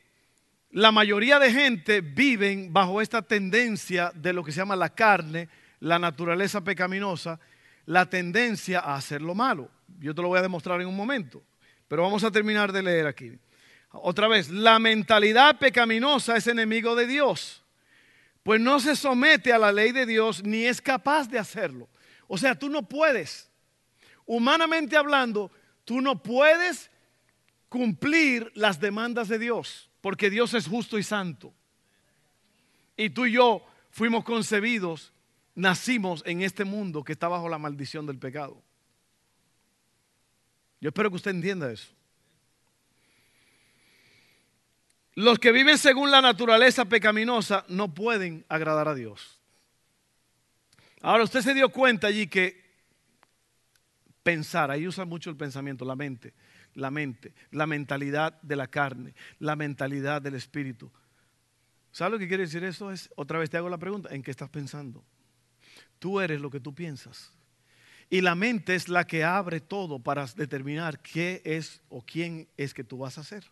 la 0.72 0.90
mayoría 0.90 1.38
de 1.38 1.52
gente 1.52 2.00
viven 2.00 2.72
bajo 2.72 3.00
esta 3.00 3.22
tendencia 3.22 4.10
de 4.16 4.32
lo 4.32 4.42
que 4.42 4.50
se 4.50 4.58
llama 4.58 4.74
la 4.74 4.92
carne, 4.96 5.48
la 5.80 5.98
naturaleza 5.98 6.62
pecaminosa, 6.62 7.38
la 7.86 8.08
tendencia 8.08 8.80
a 8.80 8.96
hacer 8.96 9.22
lo 9.22 9.34
malo. 9.34 9.70
Yo 9.98 10.14
te 10.14 10.22
lo 10.22 10.28
voy 10.28 10.38
a 10.38 10.42
demostrar 10.42 10.80
en 10.80 10.88
un 10.88 10.96
momento, 10.96 11.42
pero 11.88 12.02
vamos 12.02 12.24
a 12.24 12.30
terminar 12.30 12.72
de 12.72 12.82
leer 12.82 13.06
aquí. 13.06 13.32
Otra 13.92 14.28
vez, 14.28 14.50
la 14.50 14.78
mentalidad 14.78 15.58
pecaminosa 15.58 16.36
es 16.36 16.46
enemigo 16.46 16.94
de 16.94 17.06
Dios, 17.06 17.62
pues 18.42 18.60
no 18.60 18.78
se 18.80 18.94
somete 18.94 19.52
a 19.52 19.58
la 19.58 19.72
ley 19.72 19.92
de 19.92 20.06
Dios 20.06 20.44
ni 20.44 20.64
es 20.64 20.80
capaz 20.80 21.28
de 21.28 21.38
hacerlo. 21.38 21.88
O 22.28 22.38
sea, 22.38 22.56
tú 22.56 22.68
no 22.68 22.82
puedes, 22.82 23.50
humanamente 24.24 24.96
hablando, 24.96 25.50
tú 25.84 26.00
no 26.00 26.22
puedes 26.22 26.90
cumplir 27.68 28.50
las 28.54 28.80
demandas 28.80 29.28
de 29.28 29.38
Dios, 29.38 29.88
porque 30.00 30.30
Dios 30.30 30.54
es 30.54 30.66
justo 30.66 30.98
y 30.98 31.02
santo. 31.02 31.52
Y 32.96 33.10
tú 33.10 33.26
y 33.26 33.32
yo 33.32 33.64
fuimos 33.90 34.24
concebidos 34.24 35.12
nacimos 35.56 36.22
en 36.26 36.42
este 36.42 36.64
mundo 36.64 37.02
que 37.02 37.12
está 37.12 37.26
bajo 37.26 37.48
la 37.48 37.58
maldición 37.58 38.06
del 38.06 38.18
pecado. 38.18 38.62
Yo 40.80 40.90
espero 40.90 41.10
que 41.10 41.16
usted 41.16 41.32
entienda 41.32 41.72
eso. 41.72 41.92
Los 45.14 45.38
que 45.38 45.50
viven 45.50 45.78
según 45.78 46.10
la 46.10 46.20
naturaleza 46.20 46.84
pecaminosa 46.84 47.64
no 47.68 47.92
pueden 47.92 48.44
agradar 48.50 48.86
a 48.86 48.94
Dios. 48.94 49.40
Ahora 51.00 51.24
usted 51.24 51.40
se 51.40 51.54
dio 51.54 51.70
cuenta 51.70 52.06
allí 52.06 52.26
que 52.26 52.64
pensar, 54.22 54.70
ahí 54.70 54.86
usa 54.86 55.06
mucho 55.06 55.30
el 55.30 55.36
pensamiento, 55.36 55.86
la 55.86 55.96
mente, 55.96 56.34
la 56.74 56.90
mente, 56.90 57.32
la 57.50 57.66
mentalidad 57.66 58.40
de 58.42 58.56
la 58.56 58.66
carne, 58.66 59.14
la 59.38 59.56
mentalidad 59.56 60.20
del 60.20 60.34
espíritu. 60.34 60.92
¿Sabes 61.92 62.12
lo 62.12 62.18
que 62.18 62.28
quiere 62.28 62.42
decir 62.42 62.62
eso? 62.64 62.92
Es, 62.92 63.08
otra 63.16 63.38
vez 63.38 63.48
te 63.48 63.56
hago 63.56 63.70
la 63.70 63.78
pregunta, 63.78 64.14
¿en 64.14 64.22
qué 64.22 64.30
estás 64.30 64.50
pensando? 64.50 65.02
Tú 65.98 66.20
eres 66.20 66.40
lo 66.40 66.50
que 66.50 66.60
tú 66.60 66.74
piensas. 66.74 67.32
Y 68.08 68.20
la 68.20 68.34
mente 68.34 68.74
es 68.74 68.88
la 68.88 69.06
que 69.06 69.24
abre 69.24 69.60
todo 69.60 69.98
para 69.98 70.26
determinar 70.26 71.00
qué 71.00 71.42
es 71.44 71.80
o 71.88 72.02
quién 72.02 72.48
es 72.56 72.72
que 72.72 72.84
tú 72.84 72.98
vas 72.98 73.18
a 73.18 73.24
ser. 73.24 73.44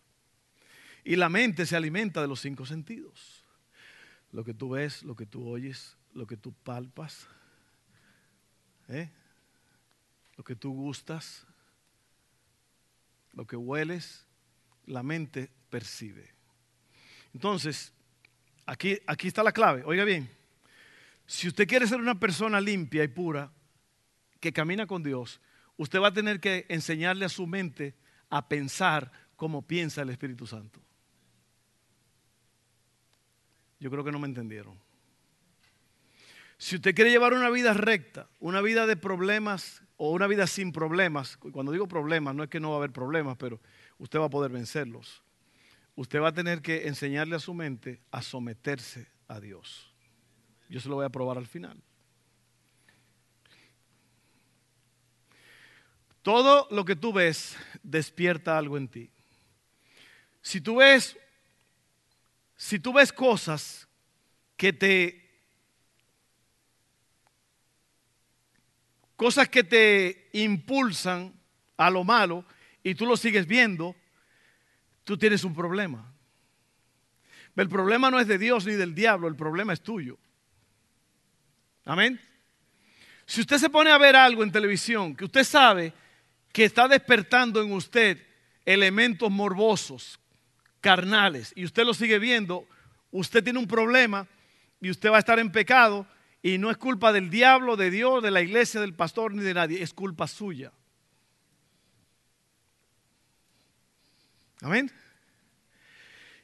Y 1.04 1.16
la 1.16 1.28
mente 1.28 1.66
se 1.66 1.76
alimenta 1.76 2.22
de 2.22 2.28
los 2.28 2.40
cinco 2.40 2.64
sentidos. 2.64 3.44
Lo 4.32 4.44
que 4.44 4.54
tú 4.54 4.70
ves, 4.70 5.02
lo 5.02 5.16
que 5.16 5.26
tú 5.26 5.48
oyes, 5.48 5.96
lo 6.12 6.26
que 6.26 6.36
tú 6.36 6.52
palpas, 6.52 7.26
¿eh? 8.88 9.10
lo 10.36 10.44
que 10.44 10.56
tú 10.56 10.72
gustas, 10.72 11.46
lo 13.32 13.46
que 13.46 13.56
hueles, 13.56 14.26
la 14.86 15.02
mente 15.02 15.50
percibe. 15.70 16.32
Entonces, 17.32 17.92
aquí, 18.66 18.98
aquí 19.06 19.28
está 19.28 19.42
la 19.42 19.52
clave. 19.52 19.82
Oiga 19.84 20.04
bien, 20.04 20.30
si 21.26 21.48
usted 21.48 21.66
quiere 21.66 21.86
ser 21.86 22.00
una 22.00 22.18
persona 22.18 22.60
limpia 22.60 23.02
y 23.02 23.08
pura, 23.08 23.50
que 24.40 24.52
camina 24.52 24.86
con 24.86 25.02
Dios, 25.02 25.40
usted 25.76 26.00
va 26.00 26.08
a 26.08 26.12
tener 26.12 26.40
que 26.40 26.66
enseñarle 26.68 27.24
a 27.24 27.30
su 27.30 27.46
mente 27.46 27.94
a 28.28 28.48
pensar 28.48 29.10
como 29.36 29.62
piensa 29.62 30.02
el 30.02 30.10
Espíritu 30.10 30.46
Santo. 30.46 30.80
Yo 33.80 33.90
creo 33.90 34.04
que 34.04 34.12
no 34.12 34.18
me 34.18 34.28
entendieron. 34.28 34.78
Si 36.58 36.76
usted 36.76 36.94
quiere 36.94 37.10
llevar 37.10 37.34
una 37.34 37.50
vida 37.50 37.74
recta, 37.74 38.28
una 38.40 38.60
vida 38.60 38.86
de 38.86 38.96
problemas 38.96 39.82
o 39.96 40.12
una 40.12 40.26
vida 40.26 40.46
sin 40.46 40.72
problemas, 40.72 41.36
cuando 41.36 41.72
digo 41.72 41.88
problemas 41.88 42.34
no 42.34 42.42
es 42.42 42.50
que 42.50 42.60
no 42.60 42.70
va 42.70 42.76
a 42.76 42.78
haber 42.78 42.92
problemas, 42.92 43.36
pero 43.36 43.60
usted 43.98 44.18
va 44.18 44.26
a 44.26 44.30
poder 44.30 44.50
vencerlos. 44.50 45.22
Usted 45.96 46.20
va 46.20 46.28
a 46.28 46.32
tener 46.32 46.62
que 46.62 46.88
enseñarle 46.88 47.36
a 47.36 47.40
su 47.40 47.54
mente 47.54 48.00
a 48.10 48.22
someterse 48.22 49.06
a 49.28 49.40
Dios. 49.40 49.93
Yo 50.68 50.80
se 50.80 50.88
lo 50.88 50.97
voy 50.97 51.04
a 51.04 51.11
probar 51.11 51.38
al 51.38 51.47
final. 51.47 51.80
Todo 56.23 56.66
lo 56.71 56.85
que 56.85 56.97
tú 56.97 57.12
ves 57.12 57.56
despierta 57.83 58.56
algo 58.56 58.78
en 58.78 58.88
ti. 58.88 59.11
Si 60.40 60.61
tú 60.61 60.76
ves 60.76 61.16
si 62.56 62.78
tú 62.78 62.92
ves 62.92 63.12
cosas 63.12 63.87
que 64.56 64.73
te 64.73 65.21
cosas 69.16 69.49
que 69.49 69.64
te 69.64 70.30
impulsan 70.33 71.33
a 71.76 71.90
lo 71.90 72.04
malo 72.04 72.44
y 72.83 72.94
tú 72.94 73.06
lo 73.06 73.16
sigues 73.16 73.47
viendo, 73.47 73.94
tú 75.04 75.16
tienes 75.18 75.44
un 75.44 75.54
problema. 75.54 76.12
El 77.56 77.68
problema 77.68 78.11
no 78.11 78.18
es 78.18 78.26
de 78.26 78.38
Dios 78.38 78.66
ni 78.66 78.73
del 78.73 78.94
diablo, 78.94 79.28
el 79.28 79.37
problema 79.37 79.73
es 79.73 79.83
tuyo. 79.83 80.18
Amén. 81.84 82.20
Si 83.26 83.40
usted 83.40 83.58
se 83.58 83.70
pone 83.70 83.90
a 83.90 83.98
ver 83.98 84.16
algo 84.16 84.42
en 84.42 84.52
televisión 84.52 85.14
que 85.14 85.24
usted 85.24 85.44
sabe 85.44 85.92
que 86.52 86.64
está 86.64 86.88
despertando 86.88 87.62
en 87.62 87.72
usted 87.72 88.18
elementos 88.64 89.30
morbosos, 89.30 90.18
carnales, 90.80 91.52
y 91.56 91.64
usted 91.64 91.85
lo 91.85 91.94
sigue 91.94 92.18
viendo, 92.18 92.68
usted 93.11 93.42
tiene 93.42 93.59
un 93.59 93.66
problema 93.66 94.26
y 94.80 94.90
usted 94.90 95.11
va 95.11 95.16
a 95.16 95.20
estar 95.20 95.38
en 95.38 95.50
pecado 95.50 96.06
y 96.42 96.59
no 96.59 96.70
es 96.70 96.76
culpa 96.76 97.12
del 97.12 97.30
diablo, 97.30 97.76
de 97.76 97.90
Dios, 97.90 98.22
de 98.22 98.30
la 98.30 98.42
iglesia, 98.42 98.80
del 98.80 98.94
pastor 98.94 99.35
ni 99.35 99.42
de 99.42 99.54
nadie, 99.54 99.82
es 99.82 99.94
culpa 99.94 100.28
suya. 100.28 100.72
Amén. 104.61 104.90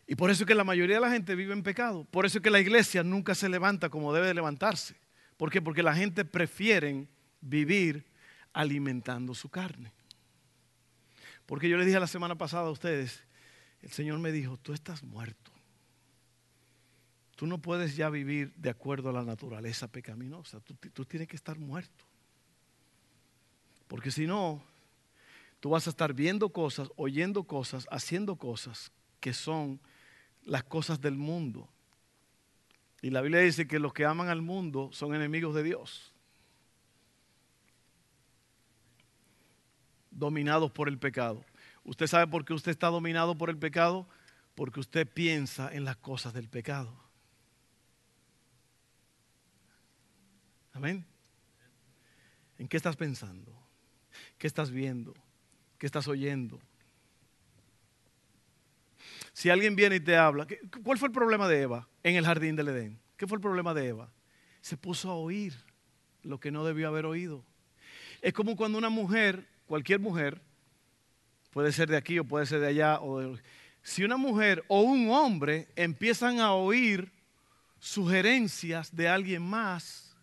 Y 0.07 0.17
por 0.17 0.31
eso 0.31 0.43
es 0.43 0.47
que 0.47 0.55
la 0.55 0.65
mayoría 0.65 0.97
de 0.97 1.03
la 1.03 1.11
gente 1.11 1.35
vive 1.35 1.53
en 1.53 1.63
pecado. 1.63 2.05
Por 2.11 2.27
eso 2.27 2.39
es 2.39 2.43
que 2.43 2.51
la 2.51 2.61
iglesia 2.61 3.03
nunca 3.03 3.35
se 3.35 3.49
levanta 3.49 3.91
como 3.91 4.13
debe 4.13 4.27
de 4.27 4.35
levantarse. 4.35 4.97
¿Por 5.41 5.51
qué? 5.51 5.63
Porque 5.63 5.83
la 5.83 5.95
gente 5.95 6.27
prefiere 6.27 7.09
vivir 7.41 8.05
alimentando 8.53 9.35
su 9.35 9.49
carne. 9.49 9.91
Porque 11.47 11.67
yo 11.67 11.79
les 11.79 11.87
dije 11.87 11.99
la 11.99 12.07
semana 12.07 12.37
pasada 12.37 12.67
a 12.67 12.71
ustedes, 12.71 13.23
el 13.81 13.91
Señor 13.91 14.19
me 14.19 14.33
dijo, 14.33 14.59
tú 14.59 14.75
estás 14.75 15.03
muerto. 15.03 15.51
Tú 17.37 17.47
no 17.47 17.57
puedes 17.57 17.97
ya 17.97 18.11
vivir 18.11 18.53
de 18.55 18.69
acuerdo 18.69 19.09
a 19.09 19.15
la 19.15 19.25
naturaleza 19.25 19.89
pecaminosa. 19.89 20.61
Tú, 20.61 21.07
tienes 21.07 21.27
que 21.27 21.37
estar 21.37 21.59
muerto. 21.59 22.05
Porque 23.89 24.11
si 24.11 24.27
no, 24.27 24.63
tú 25.59 25.71
vas 25.71 25.87
a 25.87 25.91
estar 25.91 26.13
viendo 26.13 26.51
cosas, 26.51 26.91
oyendo 26.97 27.45
cosas, 27.45 27.87
haciendo 27.91 28.37
cosas 28.37 28.93
que 29.21 29.33
son 29.33 29.81
las 30.43 30.65
cosas 30.65 31.01
del 31.01 31.15
mundo. 31.15 31.67
Y 33.03 33.11
la 33.11 33.23
Biblia 33.23 33.41
dice 33.41 33.67
que 33.67 33.79
los 33.79 33.93
que 33.93 34.05
aman 34.05 34.29
al 34.29 34.43
mundo 34.43 34.91
son 34.93 35.15
enemigos 35.15 35.55
de 35.55 35.63
Dios. 35.63 36.13
Dominados 40.11 40.71
por 40.71 40.89
el 40.89 40.99
pecado. 40.99 41.45
¿Usted 41.85 42.07
sabe 42.07 42.27
por 42.27 42.45
qué 42.45 42.53
usted 42.53 42.73
está 42.73 42.89
dominado 42.89 43.37
por 43.37 43.49
el 43.49 43.57
pecado? 43.57 44.07
Porque 44.55 44.81
usted 44.81 45.07
piensa 45.07 45.73
en 45.73 45.85
las 45.85 45.97
cosas 45.97 46.35
del 46.35 46.49
pecado. 46.49 46.95
Amén. 50.73 51.07
¿En 52.59 52.69
qué 52.69 52.77
estás 52.77 52.97
pensando? 52.97 53.57
¿Qué 54.37 54.47
estás 54.47 54.71
viendo? 54.71 55.15
¿Qué 55.79 55.87
estás 55.87 56.07
oyendo? 56.09 56.61
Si 59.33 59.51
alguien 59.51 59.77
viene 59.77 59.97
y 59.97 60.01
te 60.01 60.17
habla, 60.17 60.47
¿cuál 60.83 60.99
fue 60.99 61.09
el 61.09 61.15
problema 61.15 61.49
de 61.49 61.63
Eva 61.63 61.89
en 62.03 62.17
el 62.17 62.25
jardín 62.25 62.57
del 62.57 62.69
Edén? 62.69 63.01
¿Qué 63.17 63.27
fue 63.27 63.37
el 63.37 63.43
problema 63.43 63.75
de 63.75 63.89
Eva? 63.89 64.13
Se 64.61 64.77
puso 64.77 65.11
a 65.11 65.15
oír 65.15 65.55
lo 66.23 66.39
que 66.41 66.51
no 66.51 66.65
debió 66.65 66.89
haber 66.89 67.07
oído. 67.07 67.45
Es 68.21 68.33
como 68.33 68.57
cuando 68.57 68.79
una 68.79 68.91
mujer, 68.91 69.47
cualquier 69.67 70.01
mujer, 70.01 70.41
puede 71.51 71.73
ser 71.73 71.89
de 71.89 71.97
aquí 71.97 72.19
o 72.19 72.25
puede 72.25 72.47
ser 72.47 72.61
de 72.61 72.69
allá, 72.69 73.01
o 73.01 73.37
si 73.83 74.05
una 74.05 74.17
mujer 74.17 74.65
o 74.69 74.83
un 74.83 75.11
hombre 75.11 75.69
empiezan 75.77 76.41
a 76.41 76.53
oír 76.53 77.11
sugerencias 77.79 78.95
de 78.95 79.09
alguien 79.09 79.43
más, 79.43 80.15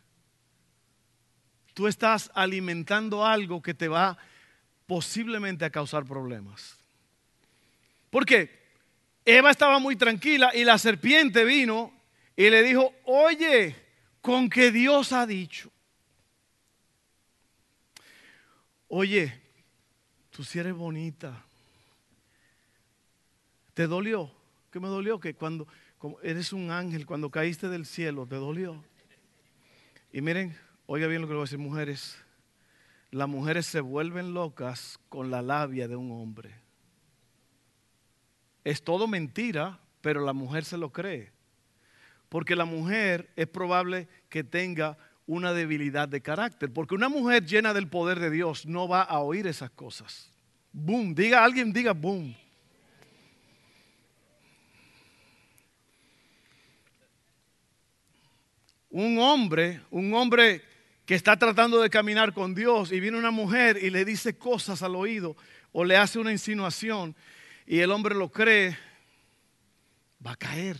tú 1.73 1.87
estás 1.87 2.31
alimentando 2.33 3.25
algo 3.25 3.61
que 3.61 3.73
te 3.73 3.87
va 3.87 4.17
posiblemente 4.85 5.65
a 5.65 5.69
causar 5.69 6.05
problemas. 6.05 6.77
¿Por 8.09 8.25
qué? 8.25 8.56
Eva 9.29 9.51
estaba 9.51 9.77
muy 9.79 9.97
tranquila 9.97 10.55
y 10.55 10.63
la 10.63 10.77
serpiente 10.77 11.43
vino 11.43 11.91
y 12.33 12.49
le 12.49 12.63
dijo, 12.63 12.93
oye, 13.03 13.75
con 14.21 14.49
que 14.49 14.71
Dios 14.71 15.11
ha 15.11 15.27
dicho. 15.27 15.69
Oye, 18.87 19.37
tú 20.29 20.45
si 20.45 20.59
eres 20.59 20.73
bonita. 20.73 21.43
¿Te 23.73 23.85
dolió? 23.85 24.31
¿Qué 24.71 24.79
me 24.79 24.87
dolió? 24.87 25.19
Que 25.19 25.33
cuando 25.33 25.67
eres 26.23 26.53
un 26.53 26.71
ángel, 26.71 27.05
cuando 27.05 27.29
caíste 27.29 27.67
del 27.67 27.85
cielo, 27.85 28.27
te 28.27 28.35
dolió. 28.35 28.81
Y 30.13 30.21
miren, 30.21 30.57
oiga 30.85 31.07
bien 31.07 31.21
lo 31.21 31.27
que 31.27 31.33
le 31.33 31.39
voy 31.39 31.43
a 31.43 31.47
decir, 31.47 31.59
mujeres. 31.59 32.17
Las 33.11 33.27
mujeres 33.27 33.65
se 33.65 33.81
vuelven 33.81 34.33
locas 34.33 34.97
con 35.09 35.29
la 35.29 35.41
labia 35.41 35.89
de 35.89 35.97
un 35.97 36.13
hombre. 36.13 36.66
Es 38.67 38.83
todo 38.83 39.07
mentira, 39.07 39.79
pero 40.01 40.25
la 40.25 40.33
mujer 40.33 40.65
se 40.65 40.77
lo 40.77 40.91
cree. 40.91 41.31
Porque 42.27 42.53
la 42.53 42.65
mujer 42.65 43.29
es 43.37 43.47
probable 43.47 44.09
que 44.27 44.43
tenga 44.43 44.97
una 45.25 45.53
debilidad 45.53 46.09
de 46.09 46.19
carácter. 46.19 46.73
Porque 46.73 46.93
una 46.93 47.07
mujer 47.07 47.45
llena 47.45 47.73
del 47.73 47.87
poder 47.87 48.19
de 48.19 48.29
Dios 48.29 48.65
no 48.65 48.89
va 48.89 49.03
a 49.03 49.19
oír 49.19 49.47
esas 49.47 49.69
cosas. 49.69 50.29
Boom, 50.73 51.15
diga 51.15 51.45
alguien, 51.45 51.71
diga 51.71 51.93
boom. 51.93 52.35
Un 58.89 59.17
hombre, 59.19 59.79
un 59.89 60.13
hombre 60.13 60.61
que 61.05 61.15
está 61.15 61.37
tratando 61.37 61.81
de 61.81 61.89
caminar 61.89 62.33
con 62.33 62.53
Dios 62.53 62.91
y 62.91 62.99
viene 62.99 63.17
una 63.17 63.31
mujer 63.31 63.79
y 63.81 63.91
le 63.91 64.03
dice 64.03 64.37
cosas 64.37 64.83
al 64.83 64.97
oído 64.97 65.37
o 65.71 65.85
le 65.85 65.95
hace 65.95 66.19
una 66.19 66.33
insinuación 66.33 67.15
y 67.67 67.81
el 67.81 67.91
hombre 67.91 68.15
lo 68.15 68.31
cree, 68.31 68.77
va 70.25 70.31
a 70.31 70.37
caer. 70.37 70.77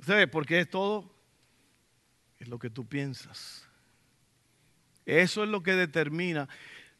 ¿Sabe? 0.00 0.28
Porque 0.28 0.60
es 0.60 0.70
todo 0.70 1.10
Es 2.38 2.48
lo 2.48 2.58
que 2.58 2.70
tú 2.70 2.86
piensas. 2.86 3.66
Eso 5.04 5.42
es 5.42 5.50
lo 5.50 5.62
que 5.62 5.72
determina. 5.72 6.48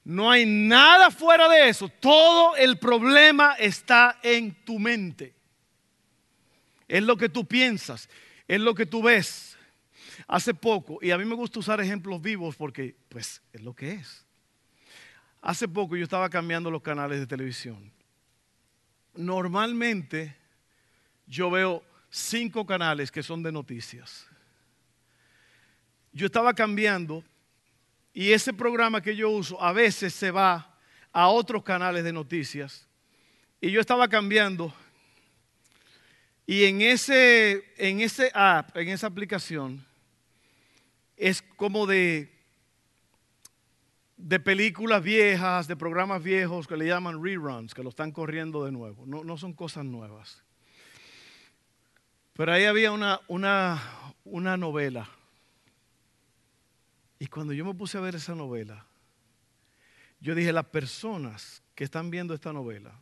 No 0.02 0.30
hay 0.30 0.44
nada 0.44 1.10
fuera 1.10 1.48
de 1.48 1.68
eso. 1.68 1.88
Todo 1.88 2.56
el 2.56 2.78
problema 2.78 3.54
está 3.54 4.18
en 4.22 4.52
tu 4.64 4.78
mente. 4.78 5.34
Es 6.88 7.02
lo 7.02 7.16
que 7.16 7.28
tú 7.28 7.46
piensas, 7.46 8.10
es 8.46 8.60
lo 8.60 8.74
que 8.74 8.84
tú 8.86 9.02
ves. 9.02 9.56
Hace 10.26 10.52
poco, 10.52 10.98
y 11.00 11.10
a 11.10 11.18
mí 11.18 11.24
me 11.24 11.34
gusta 11.34 11.58
usar 11.58 11.80
ejemplos 11.80 12.20
vivos 12.20 12.56
porque 12.56 12.96
pues 13.08 13.42
es 13.52 13.62
lo 13.62 13.74
que 13.74 13.92
es. 13.92 14.23
Hace 15.44 15.68
poco 15.68 15.94
yo 15.94 16.04
estaba 16.04 16.30
cambiando 16.30 16.70
los 16.70 16.80
canales 16.80 17.20
de 17.20 17.26
televisión. 17.26 17.92
Normalmente 19.14 20.34
yo 21.26 21.50
veo 21.50 21.84
cinco 22.08 22.64
canales 22.64 23.12
que 23.12 23.22
son 23.22 23.42
de 23.42 23.52
noticias. 23.52 24.26
Yo 26.14 26.24
estaba 26.24 26.54
cambiando 26.54 27.22
y 28.14 28.32
ese 28.32 28.54
programa 28.54 29.02
que 29.02 29.14
yo 29.14 29.28
uso 29.28 29.60
a 29.62 29.74
veces 29.74 30.14
se 30.14 30.30
va 30.30 30.78
a 31.12 31.28
otros 31.28 31.62
canales 31.62 32.04
de 32.04 32.14
noticias. 32.14 32.88
Y 33.60 33.70
yo 33.70 33.82
estaba 33.82 34.08
cambiando 34.08 34.74
y 36.46 36.64
en 36.64 36.80
ese, 36.80 37.70
en 37.76 38.00
ese 38.00 38.30
app, 38.32 38.74
en 38.78 38.88
esa 38.88 39.08
aplicación, 39.08 39.84
es 41.18 41.42
como 41.42 41.86
de, 41.86 42.33
de 44.16 44.40
películas 44.40 45.02
viejas, 45.02 45.66
de 45.66 45.76
programas 45.76 46.22
viejos 46.22 46.66
que 46.66 46.76
le 46.76 46.86
llaman 46.86 47.22
reruns, 47.22 47.74
que 47.74 47.82
lo 47.82 47.88
están 47.88 48.12
corriendo 48.12 48.64
de 48.64 48.72
nuevo. 48.72 49.04
No, 49.06 49.24
no 49.24 49.36
son 49.36 49.52
cosas 49.52 49.84
nuevas. 49.84 50.42
Pero 52.34 52.52
ahí 52.52 52.64
había 52.64 52.92
una, 52.92 53.20
una, 53.28 53.80
una 54.24 54.56
novela. 54.56 55.08
Y 57.18 57.26
cuando 57.26 57.52
yo 57.52 57.64
me 57.64 57.74
puse 57.74 57.96
a 57.96 58.00
ver 58.00 58.16
esa 58.16 58.34
novela, 58.34 58.86
yo 60.20 60.34
dije, 60.34 60.52
las 60.52 60.66
personas 60.66 61.62
que 61.74 61.84
están 61.84 62.10
viendo 62.10 62.34
esta 62.34 62.52
novela 62.52 63.00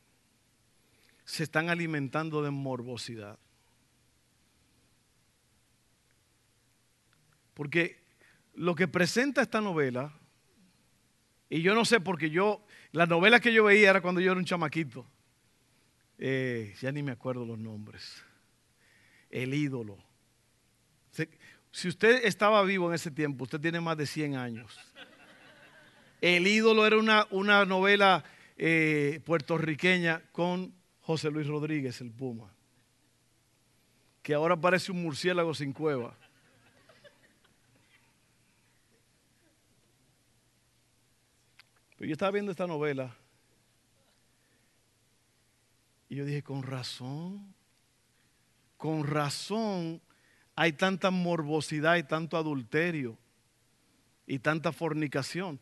se 1.24 1.44
están 1.44 1.70
alimentando 1.70 2.42
de 2.42 2.50
morbosidad. 2.50 3.38
Porque 7.54 8.02
lo 8.54 8.74
que 8.74 8.88
presenta 8.88 9.42
esta 9.42 9.60
novela, 9.60 10.12
y 11.52 11.60
yo 11.60 11.74
no 11.74 11.84
sé 11.84 12.00
porque 12.00 12.30
yo, 12.30 12.64
las 12.92 13.10
novelas 13.10 13.42
que 13.42 13.52
yo 13.52 13.64
veía 13.64 13.90
era 13.90 14.00
cuando 14.00 14.22
yo 14.22 14.30
era 14.30 14.38
un 14.38 14.46
chamaquito, 14.46 15.06
eh, 16.16 16.74
ya 16.80 16.90
ni 16.92 17.02
me 17.02 17.12
acuerdo 17.12 17.44
los 17.44 17.58
nombres, 17.58 18.24
el 19.28 19.52
ídolo. 19.52 19.98
Si 21.70 21.88
usted 21.88 22.24
estaba 22.24 22.62
vivo 22.62 22.88
en 22.88 22.94
ese 22.94 23.10
tiempo, 23.10 23.44
usted 23.44 23.60
tiene 23.60 23.82
más 23.82 23.98
de 23.98 24.06
100 24.06 24.36
años. 24.36 24.80
El 26.22 26.46
ídolo 26.46 26.86
era 26.86 26.96
una, 26.96 27.26
una 27.30 27.66
novela 27.66 28.24
eh, 28.56 29.20
puertorriqueña 29.22 30.22
con 30.32 30.72
José 31.02 31.30
Luis 31.30 31.48
Rodríguez, 31.48 32.00
el 32.00 32.12
Puma, 32.12 32.50
que 34.22 34.32
ahora 34.32 34.58
parece 34.58 34.90
un 34.90 35.02
murciélago 35.02 35.52
sin 35.52 35.74
cueva. 35.74 36.16
Yo 42.06 42.12
estaba 42.12 42.32
viendo 42.32 42.50
esta 42.50 42.66
novela 42.66 43.14
y 46.08 46.16
yo 46.16 46.24
dije, 46.24 46.42
con 46.42 46.64
razón, 46.64 47.54
con 48.76 49.06
razón 49.06 50.02
hay 50.56 50.72
tanta 50.72 51.12
morbosidad 51.12 51.96
y 51.96 52.02
tanto 52.02 52.36
adulterio 52.36 53.16
y 54.26 54.40
tanta 54.40 54.72
fornicación. 54.72 55.60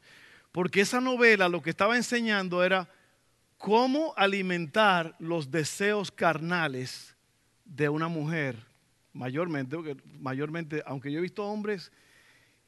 Porque 0.50 0.80
esa 0.80 1.00
novela 1.00 1.50
lo 1.50 1.60
que 1.60 1.70
estaba 1.70 1.96
enseñando 1.96 2.64
era 2.64 2.88
cómo 3.58 4.14
alimentar 4.16 5.14
los 5.18 5.50
deseos 5.50 6.10
carnales 6.10 7.14
de 7.66 7.90
una 7.90 8.08
mujer, 8.08 8.56
mayormente, 9.12 9.76
mayormente, 10.18 10.82
aunque 10.86 11.12
yo 11.12 11.18
he 11.18 11.22
visto 11.22 11.44
hombres 11.44 11.92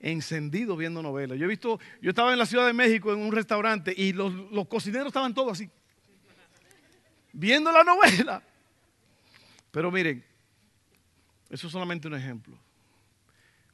encendidos 0.02 0.76
viendo 0.76 1.02
novelas. 1.02 1.38
Yo 1.38 1.46
he 1.46 1.48
visto, 1.48 1.80
yo 2.02 2.10
estaba 2.10 2.32
en 2.32 2.38
la 2.38 2.46
Ciudad 2.46 2.66
de 2.66 2.74
México 2.74 3.12
en 3.12 3.20
un 3.20 3.32
restaurante 3.32 3.94
y 3.96 4.12
los, 4.12 4.32
los 4.50 4.68
cocineros 4.68 5.06
estaban 5.06 5.32
todos 5.32 5.52
así, 5.52 5.70
viendo 7.32 7.72
la 7.72 7.84
novela. 7.84 8.42
Pero 9.70 9.90
miren, 9.90 10.22
eso 11.48 11.66
es 11.66 11.72
solamente 11.72 12.08
un 12.08 12.14
ejemplo. 12.14 12.58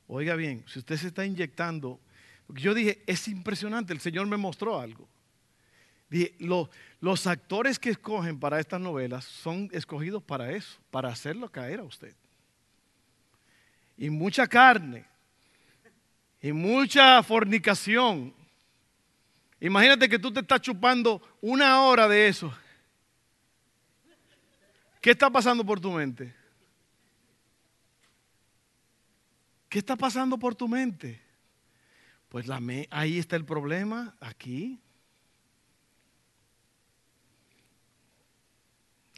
Oiga 0.06 0.36
bien, 0.36 0.64
si 0.68 0.78
usted 0.78 0.96
se 0.96 1.08
está 1.08 1.26
inyectando, 1.26 1.98
porque 2.46 2.62
yo 2.62 2.72
dije, 2.72 3.02
es 3.06 3.26
impresionante, 3.26 3.92
el 3.92 4.00
Señor 4.00 4.26
me 4.26 4.36
mostró 4.36 4.78
algo 4.78 5.08
los 7.00 7.26
actores 7.26 7.78
que 7.78 7.90
escogen 7.90 8.38
para 8.40 8.60
estas 8.60 8.80
novelas 8.80 9.24
son 9.24 9.68
escogidos 9.72 10.22
para 10.22 10.52
eso, 10.52 10.78
para 10.90 11.08
hacerlo 11.08 11.50
caer 11.50 11.80
a 11.80 11.84
usted. 11.84 12.14
Y 13.96 14.10
mucha 14.10 14.46
carne, 14.46 15.04
y 16.40 16.52
mucha 16.52 17.22
fornicación. 17.22 18.34
Imagínate 19.60 20.08
que 20.08 20.18
tú 20.18 20.32
te 20.32 20.40
estás 20.40 20.60
chupando 20.60 21.20
una 21.40 21.82
hora 21.82 22.06
de 22.06 22.28
eso. 22.28 22.52
¿Qué 25.00 25.10
está 25.10 25.30
pasando 25.30 25.64
por 25.64 25.80
tu 25.80 25.90
mente? 25.90 26.34
¿Qué 29.68 29.78
está 29.78 29.96
pasando 29.96 30.38
por 30.38 30.54
tu 30.54 30.68
mente? 30.68 31.20
Pues 32.28 32.46
la 32.46 32.60
ahí 32.90 33.18
está 33.18 33.36
el 33.36 33.44
problema, 33.44 34.14
aquí. 34.20 34.80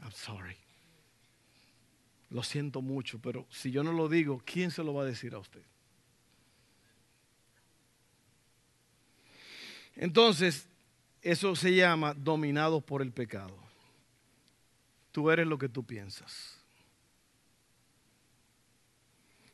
I'm 0.00 0.12
sorry. 0.12 0.56
Lo 2.30 2.42
siento 2.42 2.80
mucho, 2.80 3.18
pero 3.20 3.46
si 3.50 3.70
yo 3.70 3.82
no 3.82 3.92
lo 3.92 4.08
digo, 4.08 4.42
¿quién 4.44 4.70
se 4.70 4.84
lo 4.84 4.94
va 4.94 5.02
a 5.02 5.06
decir 5.06 5.34
a 5.34 5.38
usted? 5.38 5.62
Entonces, 10.00 10.66
eso 11.20 11.54
se 11.54 11.74
llama 11.74 12.14
dominado 12.14 12.80
por 12.80 13.02
el 13.02 13.12
pecado. 13.12 13.54
Tú 15.12 15.30
eres 15.30 15.46
lo 15.46 15.58
que 15.58 15.68
tú 15.68 15.84
piensas. 15.84 16.58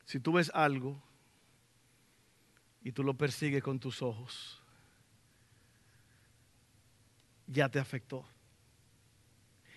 Si 0.05 0.21
tú 0.21 0.31
ves 0.31 0.49
algo 0.53 1.03
y 2.81 2.93
tú 2.93 3.03
lo 3.03 3.13
persigues 3.15 3.61
con 3.61 3.77
tus 3.77 4.01
ojos, 4.01 4.61
ya 7.45 7.67
te 7.67 7.79
afectó. 7.79 8.25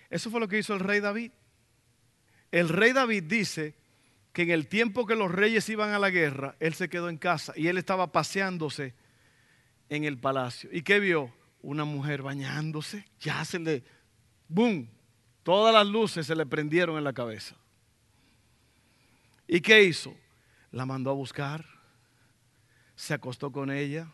Eso 0.08 0.30
fue 0.30 0.38
lo 0.38 0.46
que 0.46 0.60
hizo 0.60 0.72
el 0.72 0.80
rey 0.80 1.00
David. 1.00 1.32
El 2.52 2.68
rey 2.68 2.92
David 2.92 3.24
dice 3.24 3.74
que 4.32 4.42
en 4.42 4.50
el 4.50 4.68
tiempo 4.68 5.04
que 5.04 5.16
los 5.16 5.32
reyes 5.32 5.68
iban 5.68 5.90
a 5.90 5.98
la 5.98 6.10
guerra, 6.10 6.54
él 6.60 6.74
se 6.74 6.88
quedó 6.88 7.08
en 7.08 7.18
casa 7.18 7.52
y 7.56 7.66
él 7.66 7.76
estaba 7.76 8.12
paseándose 8.12 8.94
en 9.90 10.04
el 10.04 10.18
palacio. 10.18 10.70
¿Y 10.72 10.80
qué 10.80 10.98
vio? 10.98 11.30
Una 11.60 11.84
mujer 11.84 12.22
bañándose. 12.22 13.04
Ya 13.20 13.44
se 13.44 13.58
le, 13.58 13.84
¡boom! 14.48 14.88
Todas 15.42 15.74
las 15.74 15.86
luces 15.86 16.26
se 16.26 16.34
le 16.34 16.46
prendieron 16.46 16.96
en 16.96 17.04
la 17.04 17.12
cabeza. 17.12 17.54
¿Y 19.46 19.60
qué 19.60 19.84
hizo? 19.84 20.14
La 20.70 20.86
mandó 20.86 21.10
a 21.10 21.14
buscar, 21.14 21.66
se 22.96 23.12
acostó 23.12 23.52
con 23.52 23.70
ella, 23.70 24.10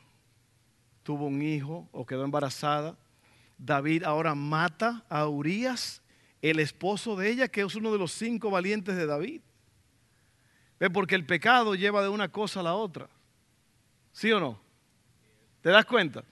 tuvo 1.04 1.26
un 1.26 1.42
hijo 1.42 1.88
o 1.92 2.04
quedó 2.04 2.24
embarazada 2.24 2.96
David 3.58 4.04
ahora 4.04 4.34
mata 4.34 5.04
a 5.08 5.26
Urias, 5.28 6.02
el 6.42 6.60
esposo 6.60 7.16
de 7.16 7.30
ella, 7.30 7.48
que 7.48 7.62
es 7.62 7.74
uno 7.74 7.92
de 7.92 7.98
los 7.98 8.12
cinco 8.12 8.50
valientes 8.50 8.96
de 8.96 9.06
David. 9.06 9.40
¿Ve? 10.78 10.90
Porque 10.90 11.14
el 11.14 11.24
pecado 11.24 11.74
lleva 11.74 12.02
de 12.02 12.08
una 12.08 12.28
cosa 12.28 12.60
a 12.60 12.62
la 12.62 12.74
otra. 12.74 13.08
¿Sí 14.12 14.30
o 14.30 14.40
no? 14.40 14.60
¿Te 15.66 15.72
das 15.72 15.84
cuenta? 15.84 16.22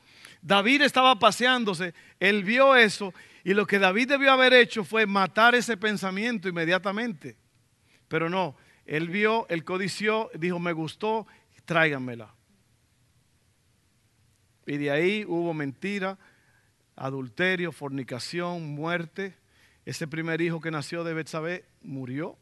David 0.40 0.82
estaba 0.82 1.18
paseándose, 1.18 1.92
él 2.20 2.44
vio 2.44 2.76
eso 2.76 3.12
y 3.42 3.52
lo 3.52 3.66
que 3.66 3.80
David 3.80 4.10
debió 4.10 4.30
haber 4.30 4.52
hecho 4.52 4.84
fue 4.84 5.06
matar 5.06 5.56
ese 5.56 5.76
pensamiento 5.76 6.48
inmediatamente. 6.48 7.36
Pero 8.06 8.30
no, 8.30 8.54
él 8.86 9.08
vio, 9.08 9.44
él 9.48 9.64
codició, 9.64 10.30
dijo, 10.34 10.60
me 10.60 10.72
gustó, 10.72 11.26
tráiganmela. 11.64 12.32
Y 14.66 14.76
de 14.76 14.92
ahí 14.92 15.24
hubo 15.26 15.52
mentira, 15.52 16.16
adulterio, 16.94 17.72
fornicación, 17.72 18.72
muerte. 18.72 19.36
Ese 19.84 20.06
primer 20.06 20.40
hijo 20.42 20.60
que 20.60 20.70
nació 20.70 21.02
de 21.02 21.12
Betsabé 21.12 21.64
murió. 21.82 22.38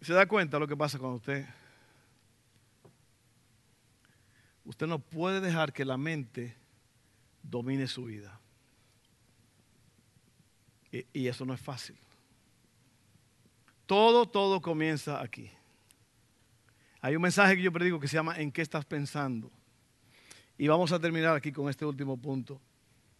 ¿Se 0.00 0.14
da 0.14 0.24
cuenta 0.24 0.58
lo 0.58 0.66
que 0.66 0.74
pasa 0.74 0.98
con 0.98 1.12
usted? 1.12 1.44
Usted 4.70 4.86
no 4.86 5.00
puede 5.00 5.40
dejar 5.40 5.72
que 5.72 5.84
la 5.84 5.96
mente 5.96 6.54
domine 7.42 7.88
su 7.88 8.04
vida. 8.04 8.38
Y, 10.92 11.26
eso 11.26 11.44
no 11.44 11.54
es 11.54 11.60
fácil. 11.60 11.96
Todo, 13.84 14.28
todo 14.28 14.62
comienza 14.62 15.20
aquí. 15.20 15.50
Hay 17.00 17.16
un 17.16 17.22
mensaje 17.22 17.56
que 17.56 17.62
yo 17.62 17.72
predico 17.72 17.98
que 17.98 18.06
se 18.06 18.14
llama 18.14 18.38
¿En 18.38 18.52
qué 18.52 18.62
estás 18.62 18.84
pensando? 18.84 19.50
Y 20.56 20.68
vamos 20.68 20.92
a 20.92 21.00
terminar 21.00 21.34
aquí 21.34 21.50
con 21.50 21.68
este 21.68 21.84
último 21.84 22.16
punto 22.16 22.60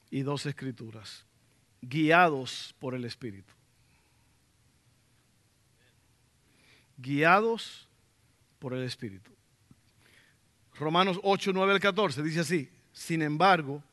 y 0.08 0.22
dos 0.22 0.46
escrituras. 0.46 1.26
Guiados 1.82 2.76
por 2.78 2.94
el 2.94 3.04
Espíritu. 3.04 3.52
Guiados 6.96 7.88
por 8.60 8.72
el 8.72 8.84
Espíritu. 8.84 9.39
Romanos 10.80 11.20
8, 11.22 11.52
9 11.52 11.74
al 11.74 11.80
14 11.80 12.22
dice 12.22 12.40
así, 12.40 12.68
sin 12.92 13.20
embargo, 13.20 13.84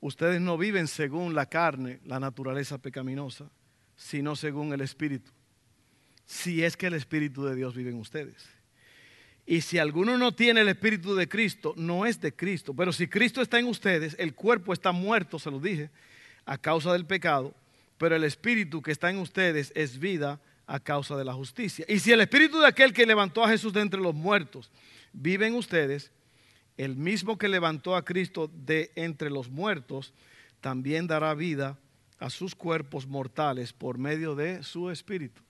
ustedes 0.00 0.40
no 0.40 0.56
viven 0.56 0.86
según 0.86 1.34
la 1.34 1.46
carne, 1.46 1.98
la 2.04 2.20
naturaleza 2.20 2.78
pecaminosa, 2.78 3.50
sino 3.96 4.36
según 4.36 4.72
el 4.72 4.80
Espíritu. 4.82 5.32
Si 6.24 6.62
es 6.62 6.76
que 6.76 6.86
el 6.86 6.94
Espíritu 6.94 7.44
de 7.44 7.56
Dios 7.56 7.74
vive 7.74 7.90
en 7.90 7.98
ustedes. 7.98 8.48
Y 9.46 9.60
si 9.60 9.78
alguno 9.78 10.16
no 10.16 10.32
tiene 10.32 10.60
el 10.60 10.68
Espíritu 10.68 11.14
de 11.16 11.28
Cristo, 11.28 11.74
no 11.76 12.06
es 12.06 12.20
de 12.20 12.34
Cristo. 12.34 12.72
Pero 12.72 12.92
si 12.92 13.08
Cristo 13.08 13.42
está 13.42 13.58
en 13.58 13.66
ustedes, 13.66 14.14
el 14.18 14.34
cuerpo 14.34 14.72
está 14.72 14.92
muerto, 14.92 15.38
se 15.38 15.50
lo 15.50 15.58
dije, 15.58 15.90
a 16.44 16.56
causa 16.56 16.92
del 16.92 17.06
pecado, 17.06 17.52
pero 17.98 18.14
el 18.14 18.24
Espíritu 18.24 18.80
que 18.80 18.92
está 18.92 19.10
en 19.10 19.18
ustedes 19.18 19.72
es 19.74 19.98
vida 19.98 20.40
a 20.68 20.78
causa 20.78 21.16
de 21.16 21.24
la 21.24 21.32
justicia. 21.32 21.84
Y 21.88 21.98
si 21.98 22.12
el 22.12 22.20
Espíritu 22.20 22.60
de 22.60 22.66
aquel 22.68 22.92
que 22.92 23.06
levantó 23.06 23.44
a 23.44 23.48
Jesús 23.48 23.72
de 23.72 23.80
entre 23.80 24.00
los 24.00 24.14
muertos 24.14 24.70
vive 25.16 25.46
en 25.46 25.54
ustedes, 25.54 26.12
el 26.76 26.96
mismo 26.96 27.38
que 27.38 27.48
levantó 27.48 27.96
a 27.96 28.04
Cristo 28.04 28.50
de 28.52 28.92
entre 28.94 29.30
los 29.30 29.50
muertos, 29.50 30.12
también 30.60 31.06
dará 31.06 31.34
vida 31.34 31.78
a 32.18 32.30
sus 32.30 32.54
cuerpos 32.54 33.06
mortales 33.06 33.72
por 33.72 33.98
medio 33.98 34.34
de 34.34 34.62
su 34.62 34.90
Espíritu 34.90 35.42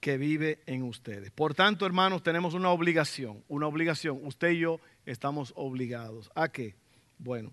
que 0.00 0.16
vive 0.16 0.60
en 0.66 0.82
ustedes. 0.82 1.30
Por 1.30 1.54
tanto, 1.54 1.86
hermanos, 1.86 2.24
tenemos 2.24 2.54
una 2.54 2.70
obligación, 2.70 3.44
una 3.46 3.68
obligación. 3.68 4.18
Usted 4.24 4.50
y 4.50 4.58
yo 4.58 4.80
estamos 5.06 5.52
obligados. 5.54 6.28
¿A 6.34 6.48
qué? 6.48 6.74
Bueno, 7.18 7.52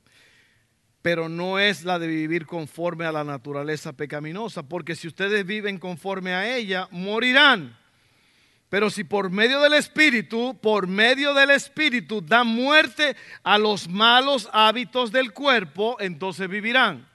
pero 1.03 1.29
no 1.29 1.59
es 1.59 1.85
la 1.85 1.99
de 1.99 2.07
vivir 2.07 2.47
conforme 2.47 3.05
a 3.05 3.11
la 3.11 3.23
naturaleza 3.23 3.93
pecaminosa, 3.93 4.63
porque 4.63 4.95
si 4.95 5.07
ustedes 5.07 5.45
viven 5.45 5.77
conforme 5.77 6.33
a 6.33 6.55
ella, 6.55 6.87
morirán. 6.91 7.77
Pero 8.69 8.91
si 8.91 9.03
por 9.03 9.31
medio 9.31 9.59
del 9.61 9.73
Espíritu, 9.73 10.57
por 10.61 10.87
medio 10.87 11.33
del 11.33 11.49
Espíritu, 11.49 12.21
dan 12.21 12.47
muerte 12.47 13.15
a 13.43 13.57
los 13.57 13.89
malos 13.89 14.47
hábitos 14.53 15.11
del 15.11 15.33
cuerpo, 15.33 15.97
entonces 15.99 16.47
vivirán. 16.47 17.09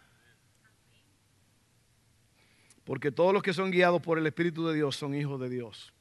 Porque 2.83 3.13
todos 3.13 3.33
los 3.33 3.43
que 3.43 3.53
son 3.53 3.71
guiados 3.71 4.03
por 4.03 4.19
el 4.19 4.27
Espíritu 4.27 4.67
de 4.67 4.75
Dios 4.75 4.97
son 4.97 5.15
hijos 5.15 5.41
de 5.41 5.49
Dios. 5.49 5.93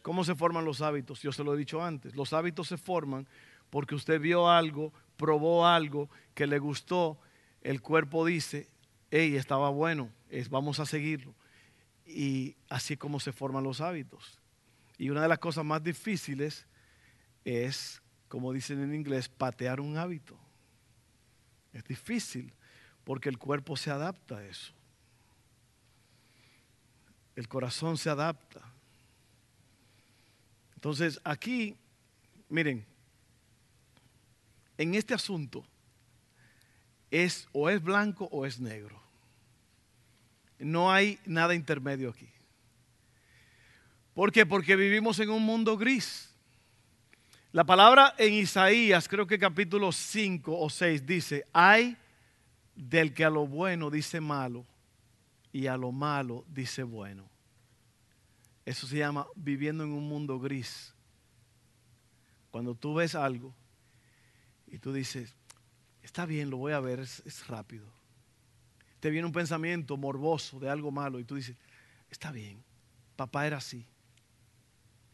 ¿Cómo 0.00 0.24
se 0.24 0.34
forman 0.34 0.64
los 0.64 0.80
hábitos? 0.80 1.20
Yo 1.20 1.30
se 1.30 1.44
lo 1.44 1.54
he 1.54 1.58
dicho 1.58 1.82
antes. 1.82 2.16
Los 2.16 2.32
hábitos 2.32 2.68
se 2.68 2.78
forman 2.78 3.28
porque 3.70 3.94
usted 3.94 4.18
vio 4.18 4.48
algo, 4.48 4.92
probó 5.16 5.66
algo 5.66 6.08
que 6.34 6.46
le 6.46 6.58
gustó. 6.58 7.18
El 7.60 7.82
cuerpo 7.82 8.24
dice, 8.24 8.68
hey, 9.10 9.36
estaba 9.36 9.68
bueno, 9.68 10.10
vamos 10.48 10.80
a 10.80 10.86
seguirlo. 10.86 11.34
Y 12.06 12.56
así 12.68 12.96
como 12.96 13.20
se 13.20 13.32
forman 13.32 13.64
los 13.64 13.80
hábitos. 13.80 14.40
Y 14.98 15.10
una 15.10 15.22
de 15.22 15.28
las 15.28 15.38
cosas 15.38 15.64
más 15.64 15.82
difíciles 15.82 16.66
es, 17.44 18.02
como 18.28 18.52
dicen 18.52 18.82
en 18.82 18.94
inglés, 18.94 19.28
patear 19.28 19.80
un 19.80 19.98
hábito. 19.98 20.38
Es 21.72 21.84
difícil 21.84 22.52
porque 23.04 23.28
el 23.28 23.38
cuerpo 23.38 23.76
se 23.76 23.90
adapta 23.90 24.38
a 24.38 24.44
eso 24.44 24.76
el 27.36 27.48
corazón 27.48 27.98
se 27.98 28.08
adapta. 28.08 28.62
Entonces, 30.74 31.20
aquí, 31.22 31.76
miren, 32.48 32.84
en 34.78 34.94
este 34.94 35.14
asunto 35.14 35.64
es 37.10 37.46
o 37.52 37.68
es 37.68 37.82
blanco 37.82 38.28
o 38.32 38.46
es 38.46 38.58
negro. 38.58 39.00
No 40.58 40.90
hay 40.90 41.20
nada 41.26 41.54
intermedio 41.54 42.10
aquí. 42.10 42.28
¿Por 44.16 44.32
qué? 44.32 44.46
Porque 44.46 44.76
vivimos 44.76 45.18
en 45.18 45.28
un 45.28 45.42
mundo 45.42 45.76
gris. 45.76 46.34
La 47.52 47.64
palabra 47.64 48.14
en 48.16 48.32
Isaías, 48.32 49.08
creo 49.08 49.26
que 49.26 49.38
capítulo 49.38 49.92
5 49.92 50.58
o 50.58 50.70
6 50.70 51.04
dice, 51.04 51.46
hay 51.52 51.98
del 52.74 53.12
que 53.12 53.26
a 53.26 53.30
lo 53.30 53.46
bueno 53.46 53.90
dice 53.90 54.22
malo 54.22 54.64
y 55.52 55.66
a 55.66 55.76
lo 55.76 55.92
malo 55.92 56.46
dice 56.48 56.82
bueno. 56.82 57.28
Eso 58.64 58.86
se 58.86 58.96
llama 58.96 59.26
viviendo 59.34 59.84
en 59.84 59.92
un 59.92 60.08
mundo 60.08 60.40
gris. 60.40 60.94
Cuando 62.50 62.74
tú 62.74 62.94
ves 62.94 63.14
algo 63.14 63.54
y 64.66 64.78
tú 64.78 64.94
dices, 64.94 65.36
está 66.02 66.24
bien, 66.24 66.48
lo 66.48 66.56
voy 66.56 66.72
a 66.72 66.80
ver, 66.80 67.00
es, 67.00 67.46
rápido. 67.48 67.86
Te 68.98 69.10
viene 69.10 69.26
un 69.26 69.32
pensamiento 69.34 69.98
morboso 69.98 70.58
de 70.58 70.70
algo 70.70 70.90
malo 70.90 71.20
y 71.20 71.24
tú 71.24 71.34
dices, 71.34 71.54
está 72.08 72.32
bien, 72.32 72.64
papá 73.14 73.46
era 73.46 73.58
así. 73.58 73.86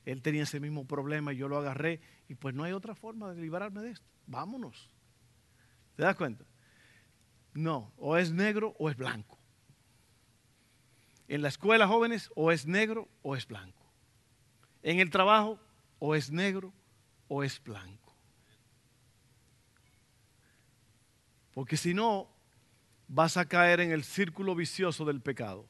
Él 0.04 0.22
tenía 0.22 0.42
ese 0.42 0.60
mismo 0.60 0.86
problema 0.86 1.32
y 1.32 1.36
yo 1.36 1.48
lo 1.48 1.58
agarré 1.58 2.00
y 2.28 2.34
pues 2.34 2.54
no 2.54 2.64
hay 2.64 2.72
otra 2.72 2.94
forma 2.94 3.32
de 3.32 3.40
librarme 3.40 3.82
de 3.82 3.90
esto. 3.90 4.06
Vámonos. 4.26 4.90
¿Te 5.96 6.02
das 6.02 6.16
cuenta? 6.16 6.44
No, 7.54 7.92
o 7.96 8.16
es 8.16 8.32
negro 8.32 8.74
o 8.78 8.90
es 8.90 8.96
blanco 8.96 9.42
en 11.32 11.40
la 11.40 11.48
escuela, 11.48 11.88
jóvenes, 11.88 12.30
o 12.34 12.52
es 12.52 12.66
negro 12.66 13.08
o 13.22 13.36
es 13.36 13.46
blanco. 13.48 13.90
En 14.82 15.00
el 15.00 15.08
trabajo, 15.08 15.58
o 15.98 16.14
es 16.14 16.30
negro 16.30 16.74
o 17.26 17.42
es 17.42 17.62
blanco. 17.64 18.14
Porque 21.54 21.78
si 21.78 21.94
no, 21.94 22.28
vas 23.08 23.38
a 23.38 23.46
caer 23.46 23.80
en 23.80 23.92
el 23.92 24.04
círculo 24.04 24.54
vicioso 24.54 25.06
del 25.06 25.22
pecado 25.22 25.66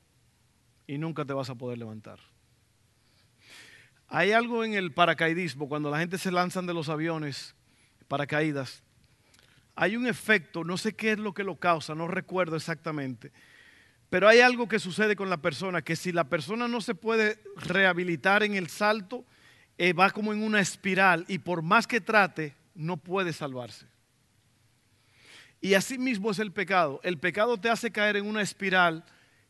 y 0.88 0.98
nunca 0.98 1.24
te 1.24 1.32
vas 1.32 1.48
a 1.48 1.54
poder 1.54 1.78
levantar. 1.78 2.18
Hay 4.14 4.32
algo 4.32 4.62
en 4.62 4.74
el 4.74 4.92
paracaidismo, 4.92 5.70
cuando 5.70 5.90
la 5.90 5.98
gente 5.98 6.18
se 6.18 6.30
lanzan 6.30 6.66
de 6.66 6.74
los 6.74 6.90
aviones, 6.90 7.54
paracaídas, 8.08 8.82
hay 9.74 9.96
un 9.96 10.06
efecto, 10.06 10.64
no 10.64 10.76
sé 10.76 10.94
qué 10.94 11.12
es 11.12 11.18
lo 11.18 11.32
que 11.32 11.44
lo 11.44 11.56
causa, 11.56 11.94
no 11.94 12.06
recuerdo 12.06 12.56
exactamente, 12.56 13.32
pero 14.10 14.28
hay 14.28 14.40
algo 14.40 14.68
que 14.68 14.78
sucede 14.78 15.16
con 15.16 15.30
la 15.30 15.38
persona, 15.38 15.80
que 15.80 15.96
si 15.96 16.12
la 16.12 16.24
persona 16.24 16.68
no 16.68 16.82
se 16.82 16.94
puede 16.94 17.42
rehabilitar 17.56 18.42
en 18.42 18.52
el 18.52 18.68
salto, 18.68 19.24
eh, 19.78 19.94
va 19.94 20.10
como 20.10 20.34
en 20.34 20.42
una 20.42 20.60
espiral 20.60 21.24
y 21.26 21.38
por 21.38 21.62
más 21.62 21.86
que 21.86 22.02
trate, 22.02 22.54
no 22.74 22.98
puede 22.98 23.32
salvarse. 23.32 23.86
Y 25.62 25.72
así 25.72 25.96
mismo 25.96 26.32
es 26.32 26.38
el 26.38 26.52
pecado. 26.52 27.00
El 27.02 27.18
pecado 27.18 27.56
te 27.56 27.70
hace 27.70 27.90
caer 27.90 28.18
en 28.18 28.26
una 28.26 28.42
espiral 28.42 29.06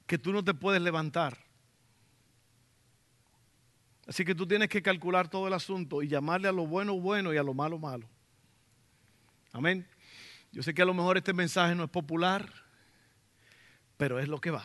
que 0.06 0.18
tú 0.18 0.32
no 0.32 0.44
te 0.44 0.54
puedes 0.54 0.80
levantar. 0.80 1.36
Así 4.06 4.24
que 4.24 4.34
tú 4.34 4.46
tienes 4.46 4.68
que 4.68 4.82
calcular 4.82 5.28
todo 5.28 5.46
el 5.46 5.54
asunto 5.54 6.02
y 6.02 6.08
llamarle 6.08 6.48
a 6.48 6.52
lo 6.52 6.66
bueno 6.66 6.98
bueno 6.98 7.32
y 7.32 7.36
a 7.36 7.42
lo 7.42 7.54
malo 7.54 7.78
malo. 7.78 8.08
Amén. 9.52 9.86
Yo 10.50 10.62
sé 10.62 10.74
que 10.74 10.82
a 10.82 10.84
lo 10.84 10.94
mejor 10.94 11.16
este 11.16 11.32
mensaje 11.32 11.74
no 11.74 11.84
es 11.84 11.90
popular, 11.90 12.52
pero 13.96 14.18
es 14.18 14.28
lo 14.28 14.40
que 14.40 14.50
va. 14.50 14.64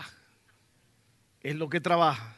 Es 1.41 1.55
lo 1.55 1.69
que 1.69 1.79
trabaja. 1.79 2.35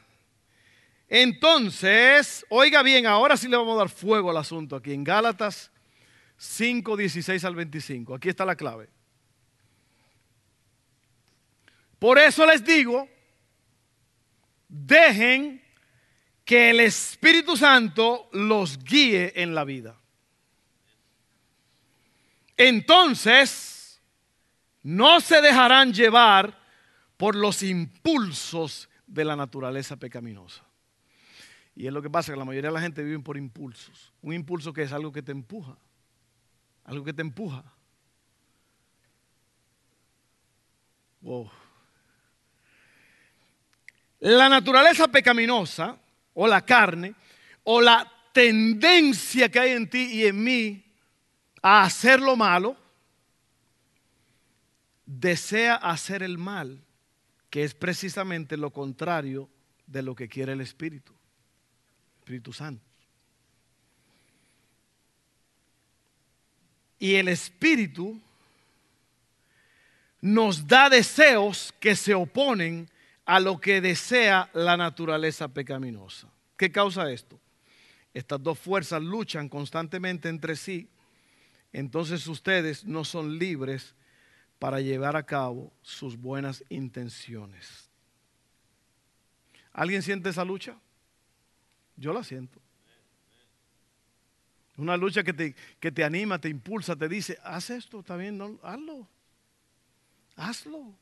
Entonces, 1.08 2.46
oiga 2.50 2.84
bien, 2.84 3.08
ahora 3.08 3.38
sí 3.38 3.48
le 3.48 3.58
vamos 3.58 3.76
a 3.76 3.80
dar 3.80 3.90
fuego 3.90 4.30
al 4.30 4.38
asunto 4.38 4.76
aquí 4.76 4.94
en 4.94 5.04
Gálatas 5.04 5.72
5, 6.38 6.96
16 6.96 7.44
al 7.44 7.56
25. 7.56 8.16
Aquí 8.16 8.30
está 8.30 8.46
la 8.46 8.56
clave. 8.56 8.90
Por 11.98 12.18
eso 12.18 12.46
les 12.46 12.64
digo, 12.64 13.10
dejen 14.68 15.62
que 16.50 16.72
el 16.72 16.80
Espíritu 16.80 17.56
Santo 17.56 18.28
los 18.34 18.84
guíe 18.84 19.34
en 19.36 19.54
la 19.54 19.64
vida. 19.64 19.96
Entonces, 22.58 24.02
no 24.82 25.22
se 25.22 25.44
dejarán 25.44 25.94
llevar 25.94 26.60
por 27.18 27.36
los 27.36 27.62
impulsos 27.62 28.90
de 29.06 29.26
la 29.26 29.36
naturaleza 29.36 29.96
pecaminosa. 29.98 30.64
Y 31.76 31.86
es 31.86 31.94
lo 31.94 32.02
que 32.02 32.10
pasa, 32.10 32.32
que 32.32 32.40
la 32.40 32.46
mayoría 32.46 32.72
de 32.72 32.74
la 32.74 32.82
gente 32.82 33.04
vive 33.04 33.20
por 33.20 33.38
impulsos. 33.38 34.12
Un 34.24 34.34
impulso 34.34 34.74
que 34.74 34.82
es 34.82 34.92
algo 34.92 35.12
que 35.12 35.22
te 35.22 35.32
empuja. 35.32 35.78
Algo 36.86 37.06
que 37.06 37.14
te 37.14 37.22
empuja. 37.22 37.64
La 44.20 44.50
naturaleza 44.50 45.08
pecaminosa, 45.10 45.96
o 46.41 46.47
la 46.47 46.65
carne 46.65 47.13
o 47.65 47.82
la 47.82 48.10
tendencia 48.32 49.49
que 49.49 49.60
hay 49.60 49.71
en 49.71 49.89
ti 49.89 50.10
y 50.13 50.25
en 50.25 50.41
mí 50.41 50.86
a 51.62 51.84
hacer 51.84 52.21
lo 52.21 52.38
malo, 52.38 52.78
desea 55.06 55.75
hacer 55.75 56.23
el 56.23 56.38
mal, 56.38 56.82
que 57.49 57.65
es 57.65 57.73
precisamente 57.73 58.56
lo 58.56 58.71
contrario 58.71 59.49
de 59.86 60.02
lo 60.02 60.15
que 60.15 60.30
quiere 60.30 60.54
el 60.54 60.62
Espíritu, 60.62 61.12
Espíritu 62.19 62.54
Santo. 62.54 62.86
Y 66.99 67.15
el 67.15 67.28
Espíritu 67.28 68.21
nos 70.21 70.65
da 70.65 70.89
deseos 70.89 71.73
que 71.82 71.97
se 71.97 72.13
oponen 72.13 72.89
a 73.30 73.39
lo 73.39 73.62
que 73.62 73.80
desea 73.80 74.50
la 74.54 74.76
naturaleza 74.76 75.48
pecaminosa. 75.48 76.28
¿Qué 76.58 76.72
causa 76.72 77.12
esto? 77.12 77.39
Estas 78.12 78.42
dos 78.42 78.58
fuerzas 78.58 79.04
luchan 79.04 79.48
constantemente 79.48 80.30
entre 80.30 80.56
sí, 80.56 80.89
entonces 81.72 82.26
ustedes 82.26 82.86
no 82.86 83.06
son 83.06 83.38
libres 83.38 83.94
para 84.58 84.82
llevar 84.82 85.15
a 85.15 85.28
cabo 85.28 85.72
sus 85.84 86.18
buenas 86.18 86.63
intenciones. 86.70 87.88
¿Alguien 89.74 90.02
siente 90.02 90.30
esa 90.30 90.44
lucha? 90.44 90.76
Yo 91.98 92.13
la 92.13 92.24
siento. 92.24 92.60
Una 94.76 94.98
lucha 94.98 95.24
que 95.24 95.34
te, 95.34 95.56
que 95.80 95.92
te 95.92 96.04
anima, 96.04 96.42
te 96.42 96.50
impulsa, 96.50 96.96
te 96.96 97.08
dice, 97.08 97.38
haz 97.44 97.70
esto, 97.70 98.00
está 98.00 98.15
bien, 98.15 98.39
no, 98.39 98.58
hazlo. 98.63 99.08
Hazlo. 100.36 100.96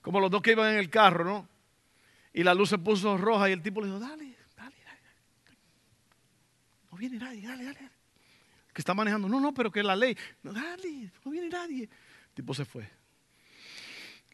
Como 0.00 0.20
los 0.20 0.30
dos 0.30 0.42
que 0.42 0.52
iban 0.52 0.72
en 0.72 0.78
el 0.78 0.90
carro, 0.90 1.24
¿no? 1.24 1.48
Y 2.32 2.42
la 2.42 2.54
luz 2.54 2.70
se 2.70 2.78
puso 2.78 3.16
roja 3.18 3.48
y 3.50 3.52
el 3.52 3.62
tipo 3.62 3.80
le 3.80 3.88
dijo, 3.88 3.98
dale, 3.98 4.36
dale, 4.56 4.76
dale. 4.84 5.00
No 6.90 6.96
viene 6.96 7.18
nadie, 7.18 7.46
dale, 7.46 7.64
dale. 7.64 7.90
Que 8.72 8.80
está 8.80 8.94
manejando, 8.94 9.28
no, 9.28 9.38
no, 9.38 9.52
pero 9.52 9.70
que 9.70 9.82
la 9.82 9.94
ley, 9.94 10.16
no, 10.42 10.52
dale, 10.52 11.12
no 11.24 11.30
viene 11.30 11.48
nadie. 11.48 11.84
El 11.84 12.34
tipo 12.34 12.54
se 12.54 12.64
fue. 12.64 12.88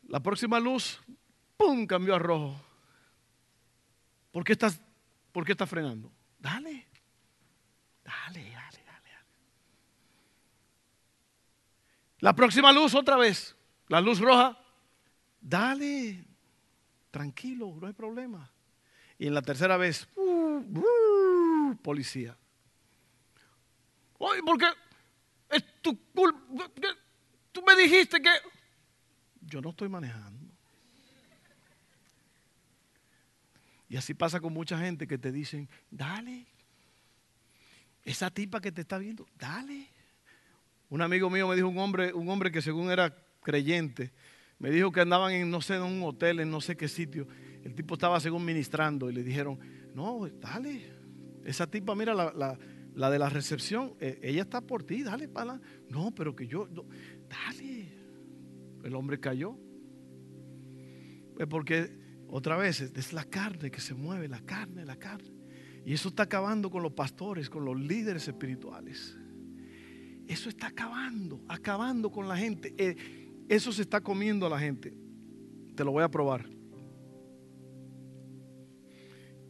La 0.07 0.21
próxima 0.21 0.61
luz, 0.61 1.01
¡pum!, 1.57 1.87
cambió 1.87 2.15
a 2.15 2.19
rojo. 2.19 2.61
¿Por 4.31 4.45
qué 4.45 4.53
estás, 4.53 4.81
por 5.33 5.45
qué 5.45 5.53
estás 5.53 5.69
frenando? 5.69 6.13
Dale, 6.39 6.87
dale, 8.05 8.43
dale, 8.43 8.53
dale, 8.53 8.85
dale. 8.85 9.27
La 12.21 12.35
próxima 12.35 12.73
luz 12.73 12.95
otra 12.95 13.17
vez, 13.17 13.57
la 13.89 14.01
luz 14.01 14.21
roja, 14.21 14.57
dale, 15.41 16.25
tranquilo, 17.11 17.77
no 17.81 17.87
hay 17.87 17.93
problema. 17.93 18.51
Y 19.19 19.27
en 19.27 19.35
la 19.35 19.43
tercera 19.43 19.77
vez, 19.77 20.09
uh, 20.15 20.23
uh, 20.23 21.77
policía. 21.83 22.37
Oye, 24.19 24.43
porque 24.45 24.67
es 25.51 25.65
tu 25.81 25.99
culpa. 26.13 26.71
Tú 27.53 27.63
me 27.63 27.75
dijiste 27.77 28.21
que 28.21 28.31
yo 29.41 29.61
no 29.61 29.71
estoy 29.71 29.89
manejando. 29.89 30.47
Y 33.89 33.97
así 33.97 34.13
pasa 34.13 34.41
con 34.41 34.53
mucha 34.53 34.79
gente 34.79 35.07
que 35.07 35.19
te 35.19 35.33
dicen, 35.33 35.69
dale. 35.91 36.47
Esa 38.05 38.31
tipa 38.31 38.61
que 38.61 38.71
te 38.71 38.83
está 38.83 38.99
viendo, 38.99 39.27
dale. 39.39 39.89
Un 40.91 41.03
amigo 41.03 41.31
mío 41.31 41.49
me 41.49 41.57
dijo 41.57 41.69
un 41.69 41.79
hombre, 41.79 42.13
un 42.13 42.29
hombre 42.29 42.51
que 42.51 42.63
según 42.63 42.91
era 42.91 43.15
creyente, 43.43 44.13
me 44.59 44.71
dijo 44.71 44.91
que 44.91 45.01
andaban 45.01 45.33
en 45.33 45.51
no 45.51 45.61
sé, 45.61 45.77
en 45.77 45.83
un 45.83 46.03
hotel, 46.03 46.41
en 46.41 46.51
no 46.51 46.61
sé 46.61 46.77
qué 46.77 46.89
sitio. 46.89 47.27
El 47.63 47.75
tipo 47.75 47.95
estaba 47.95 48.19
según 48.21 48.45
ministrando 48.45 49.09
y 49.09 49.13
le 49.13 49.23
dijeron, 49.23 49.59
no, 49.95 50.29
dale. 50.41 50.83
Esa 51.45 51.67
tipa, 51.67 51.95
mira, 51.95 52.15
la, 52.15 53.11
de 53.11 53.19
la 53.19 53.29
recepción, 53.29 53.95
eh, 54.01 54.19
ella 54.23 54.43
está 54.43 54.61
por 54.61 54.83
ti, 54.83 55.03
dale 55.03 55.29
para 55.29 55.61
No, 55.89 56.13
pero 56.15 56.35
que 56.35 56.47
yo, 56.47 56.69
dale. 57.29 57.89
El 58.83 58.95
hombre 58.95 59.21
cayó. 59.21 59.57
Pues 61.35 61.47
porque 61.49 61.97
otra 62.29 62.57
vez 62.57 62.81
es 62.81 63.13
la 63.13 63.25
carne 63.25 63.71
que 63.71 63.81
se 63.81 63.95
mueve, 63.95 64.29
la 64.29 64.41
carne, 64.41 64.85
la 64.85 64.97
carne. 64.97 65.31
Y 65.85 65.93
eso 65.93 66.09
está 66.09 66.25
acabando 66.25 66.71
con 66.71 66.83
los 66.83 66.93
pastores, 66.93 67.49
con 67.49 67.65
los 67.65 67.79
líderes 67.81 68.27
espirituales. 68.27 69.17
Eso 70.27 70.51
está 70.51 70.67
acabando, 70.67 71.43
acabando 71.49 72.11
con 72.11 72.29
la 72.29 72.37
gente. 72.37 72.75
Eh, 72.77 73.28
eso 73.49 73.73
se 73.73 73.83
está 73.83 74.01
comiendo 74.01 74.47
a 74.47 74.51
la 74.51 74.59
gente. 74.59 74.95
Te 75.75 75.85
lo 75.85 75.93
voy 75.93 76.03
a 76.03 76.09
probar. 76.09 76.47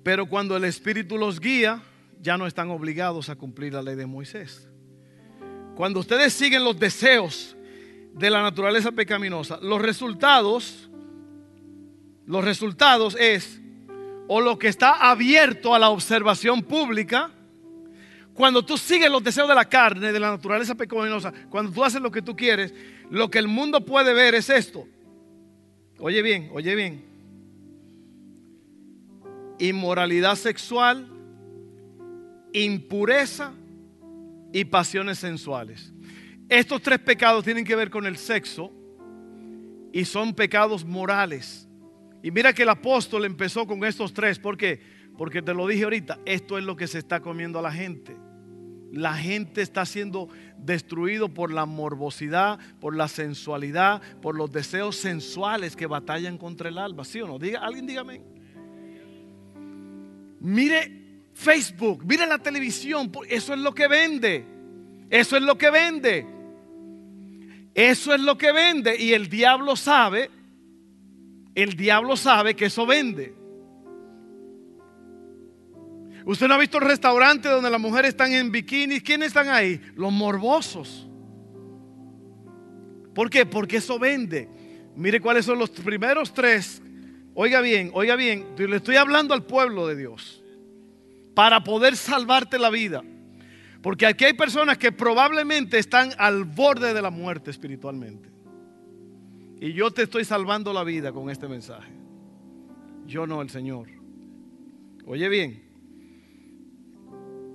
Pero 0.03 0.29
cuando 0.29 0.57
el 0.57 0.65
Espíritu 0.65 1.19
los 1.19 1.41
guía, 1.41 1.83
ya 2.21 2.37
no 2.39 2.47
están 2.47 2.71
obligados 2.71 3.29
a 3.29 3.37
cumplir 3.37 3.75
la 3.75 3.83
ley 3.83 3.95
de 3.95 4.07
Moisés. 4.07 4.69
Cuando 5.75 6.01
ustedes 6.01 6.33
siguen 6.33 6.65
los 6.65 6.79
deseos 6.79 7.57
de 8.15 8.31
la 8.31 8.43
naturaleza 8.43 8.91
pecaminosa, 8.93 9.59
los 9.63 9.81
resultados, 9.81 10.89
los 12.27 12.45
resultados 12.45 13.17
es 13.19 13.61
o 14.27 14.41
lo 14.41 14.59
que 14.59 14.69
está 14.69 15.11
abierto 15.11 15.75
a 15.75 15.79
la 15.79 15.91
observación 15.91 16.63
pública, 16.63 17.31
cuando 18.39 18.65
tú 18.65 18.79
sigues 18.79 19.11
los 19.11 19.25
deseos 19.25 19.49
de 19.49 19.55
la 19.57 19.65
carne, 19.65 20.13
de 20.13 20.21
la 20.21 20.31
naturaleza 20.31 20.77
pecaminosa, 20.77 21.33
cuando 21.51 21.73
tú 21.73 21.83
haces 21.83 22.01
lo 22.01 22.09
que 22.09 22.23
tú 22.23 22.37
quieres, 22.37 22.73
lo 23.11 23.29
que 23.29 23.41
el 23.41 23.49
mundo 23.49 23.85
puede 23.85 24.15
ver 24.15 24.37
es 24.37 24.49
esto. 24.49 24.87
Oye 25.99 26.23
bien, 26.23 26.49
oye 26.53 26.77
bien. 26.77 27.05
Inmoralidad 29.59 30.37
sexual, 30.37 31.09
impureza 32.53 33.55
y 34.53 34.67
pasiones 34.67 35.19
sensuales. 35.19 35.93
Estos 36.49 36.81
tres 36.81 37.01
pecados 37.01 37.43
tienen 37.43 37.65
que 37.65 37.75
ver 37.75 37.91
con 37.91 38.07
el 38.07 38.17
sexo 38.17 38.73
y 39.93 40.05
son 40.05 40.33
pecados 40.33 40.85
morales. 40.85 41.69
Y 42.23 42.31
mira 42.31 42.53
que 42.53 42.63
el 42.63 42.69
apóstol 42.69 43.25
empezó 43.25 43.67
con 43.67 43.85
estos 43.85 44.15
tres. 44.15 44.39
¿Por 44.39 44.57
qué? 44.57 44.81
Porque 45.17 45.43
te 45.43 45.53
lo 45.55 45.67
dije 45.67 45.83
ahorita, 45.83 46.21
esto 46.25 46.57
es 46.57 46.63
lo 46.63 46.77
que 46.77 46.87
se 46.87 46.99
está 46.99 47.19
comiendo 47.19 47.59
a 47.59 47.63
la 47.63 47.73
gente. 47.73 48.28
La 48.93 49.15
gente 49.15 49.61
está 49.61 49.85
siendo 49.85 50.29
destruido 50.59 51.29
por 51.29 51.53
la 51.53 51.67
morbosidad, 51.67 52.59
por 52.81 52.97
la 52.97 53.09
sensualidad, 53.09 54.01
por 54.23 54.35
los 54.35 54.51
deseos 54.51 54.97
sensuales 54.97 55.77
que 55.77 55.87
batallan 55.87 56.39
contra 56.39 56.69
el 56.69 56.79
alma. 56.79 57.05
¿Sí 57.05 57.21
o 57.21 57.27
no? 57.27 57.39
Diga, 57.39 57.61
alguien 57.61 57.87
dígame. 57.87 58.23
Mire 60.41 60.99
Facebook, 61.35 62.05
mire 62.05 62.27
la 62.27 62.39
televisión, 62.39 63.13
eso 63.29 63.55
es 63.55 63.61
lo 63.61 63.75
que 63.75 63.89
vende. 63.89 64.45
Eso 65.11 65.37
es 65.37 65.43
lo 65.43 65.57
que 65.57 65.71
vende. 65.71 66.27
Eso 67.75 68.13
es 68.13 68.21
lo 68.21 68.37
que 68.37 68.51
vende 68.51 69.01
y 69.01 69.13
el 69.13 69.29
diablo 69.29 69.77
sabe, 69.77 70.31
el 71.55 71.77
diablo 71.77 72.17
sabe 72.17 72.57
que 72.57 72.65
eso 72.65 72.85
vende. 72.87 73.38
Usted 76.29 76.47
no 76.47 76.57
ha 76.57 76.59
visto 76.59 76.77
el 76.77 76.85
restaurante 76.85 77.49
donde 77.49 77.71
las 77.71 77.81
mujeres 77.81 78.11
están 78.11 78.35
en 78.35 78.53
bikinis. 78.53 79.03
¿Quiénes 79.03 79.29
están 79.29 79.49
ahí? 79.49 79.81
Los 79.95 80.13
morbosos. 80.13 81.09
¿Por 83.15 83.31
qué? 83.31 83.47
Porque 83.47 83.79
eso 83.79 83.99
vende. 83.99 84.47
Mire 84.95 85.23
cuáles 85.23 85.47
son 85.47 85.59
los 85.59 85.71
primeros 85.71 86.35
tres. 86.35 86.83
Oiga 87.33 87.63
bien, 87.63 87.91
oiga 87.95 88.15
bien. 88.15 88.45
Le 88.59 88.77
estoy 88.77 88.97
hablando 88.97 89.33
al 89.33 89.47
pueblo 89.47 89.87
de 89.87 89.97
Dios. 89.97 90.45
Para 91.35 91.65
poder 91.65 91.97
salvarte 91.97 92.59
la 92.59 92.69
vida. 92.69 93.03
Porque 93.81 94.05
aquí 94.05 94.27
hay 94.27 94.35
personas 94.35 94.77
que 94.77 94.93
probablemente 94.93 95.79
están 95.79 96.11
al 96.19 96.45
borde 96.45 96.93
de 96.93 97.01
la 97.01 97.09
muerte 97.09 97.51
espiritualmente. 97.51 98.29
Y 99.63 99.73
yo 99.73 99.91
te 99.93 100.03
estoy 100.03 100.27
salvando 100.27 100.75
la 100.75 100.85
vida 100.85 101.11
con 101.11 101.31
este 101.31 101.49
mensaje. 101.49 101.91
Yo 103.07 103.27
no, 103.27 103.41
el 103.41 103.49
Señor. 103.49 103.89
Oye 105.07 105.31
bien 105.31 105.68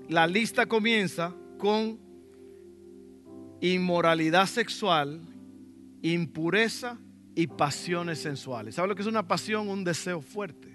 la 0.09 0.27
lista 0.27 0.65
comienza 0.65 1.35
con 1.57 1.99
inmoralidad 3.61 4.45
sexual, 4.45 5.21
impureza 6.01 6.97
y 7.35 7.47
pasiones 7.47 8.19
sensuales. 8.19 8.75
¿Sabe 8.75 8.89
lo 8.89 8.95
que 8.95 9.01
es 9.01 9.07
una 9.07 9.27
pasión? 9.27 9.69
Un 9.69 9.83
deseo 9.83 10.21
fuerte. 10.21 10.73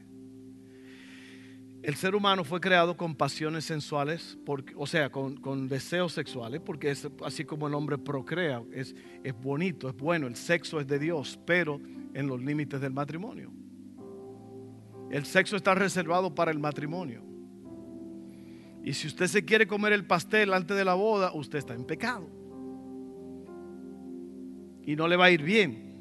El 1.83 1.95
ser 1.95 2.15
humano 2.15 2.43
fue 2.43 2.61
creado 2.61 2.97
con 2.97 3.15
pasiones 3.15 3.65
sensuales, 3.65 4.37
o 4.77 4.87
sea, 4.87 5.11
con, 5.11 5.69
deseos 5.69 6.13
sexuales, 6.13 6.61
porque 6.61 6.91
es 6.91 7.09
así 7.25 7.45
como 7.45 7.69
el 7.69 7.75
hombre 7.75 7.97
procrea, 7.99 8.63
es, 8.73 8.97
es 9.23 9.35
bonito, 9.41 9.89
es 9.89 9.97
bueno, 9.97 10.27
el 10.27 10.35
sexo 10.35 10.81
es 10.81 10.87
de 10.87 10.99
Dios, 10.99 11.39
pero 11.47 11.81
en 12.15 12.27
los 12.27 12.43
límites 12.43 12.81
del 12.81 12.93
matrimonio. 12.93 13.53
El 15.11 15.25
sexo 15.25 15.57
está 15.57 15.75
reservado 15.75 16.35
para 16.35 16.51
el 16.51 16.59
matrimonio. 16.59 17.28
Y 18.89 18.95
si 18.95 19.07
usted 19.07 19.27
se 19.27 19.45
quiere 19.45 19.67
comer 19.67 19.93
el 19.93 20.07
pastel 20.07 20.55
antes 20.55 20.75
de 20.75 20.83
la 20.83 20.95
boda, 20.95 21.31
usted 21.35 21.59
está 21.59 21.75
en 21.75 21.85
pecado. 21.85 22.27
Y 24.83 24.97
no 24.97 25.07
le 25.07 25.15
va 25.15 25.27
a 25.27 25.31
ir 25.31 25.43
bien. 25.43 25.93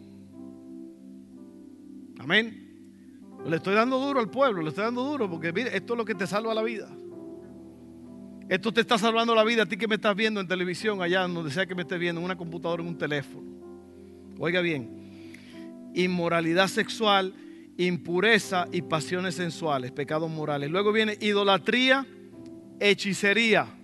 Amén. 2.18 3.36
Le 3.46 3.58
estoy 3.58 3.76
dando 3.76 4.00
duro 4.00 4.22
al 4.22 4.30
pueblo, 4.30 4.62
le 4.62 4.70
estoy 4.70 4.86
dando 4.86 5.04
duro 5.04 5.30
porque 5.30 5.52
mire, 5.52 5.76
esto 5.76 5.96
es 5.96 5.98
lo 5.98 6.06
que 6.06 6.16
te 6.16 6.26
salva 6.26 6.54
la 6.54 6.64
vida. 6.64 6.90
Esto 8.48 8.72
te 8.72 8.80
está 8.80 8.98
salvando 8.98 9.36
la 9.36 9.44
vida 9.44 9.64
a 9.64 9.66
ti 9.66 9.76
que 9.76 9.90
me 9.90 9.96
estás 9.96 10.16
viendo 10.16 10.40
en 10.40 10.48
televisión, 10.48 11.02
allá 11.02 11.28
donde 11.28 11.52
sea 11.52 11.66
que 11.66 11.76
me 11.76 11.82
estés 11.82 12.00
viendo, 12.00 12.22
en 12.22 12.26
una 12.26 12.38
computadora, 12.38 12.82
en 12.82 12.88
un 12.88 12.98
teléfono. 12.98 13.50
Oiga 14.40 14.62
bien, 14.62 15.92
inmoralidad 15.94 16.70
sexual, 16.70 17.34
impureza 17.76 18.70
y 18.72 18.82
pasiones 18.84 19.36
sensuales, 19.36 19.92
pecados 19.92 20.32
morales. 20.32 20.72
Luego 20.72 20.94
viene 20.94 21.18
idolatría 21.20 22.08
hechicería. 22.80 23.78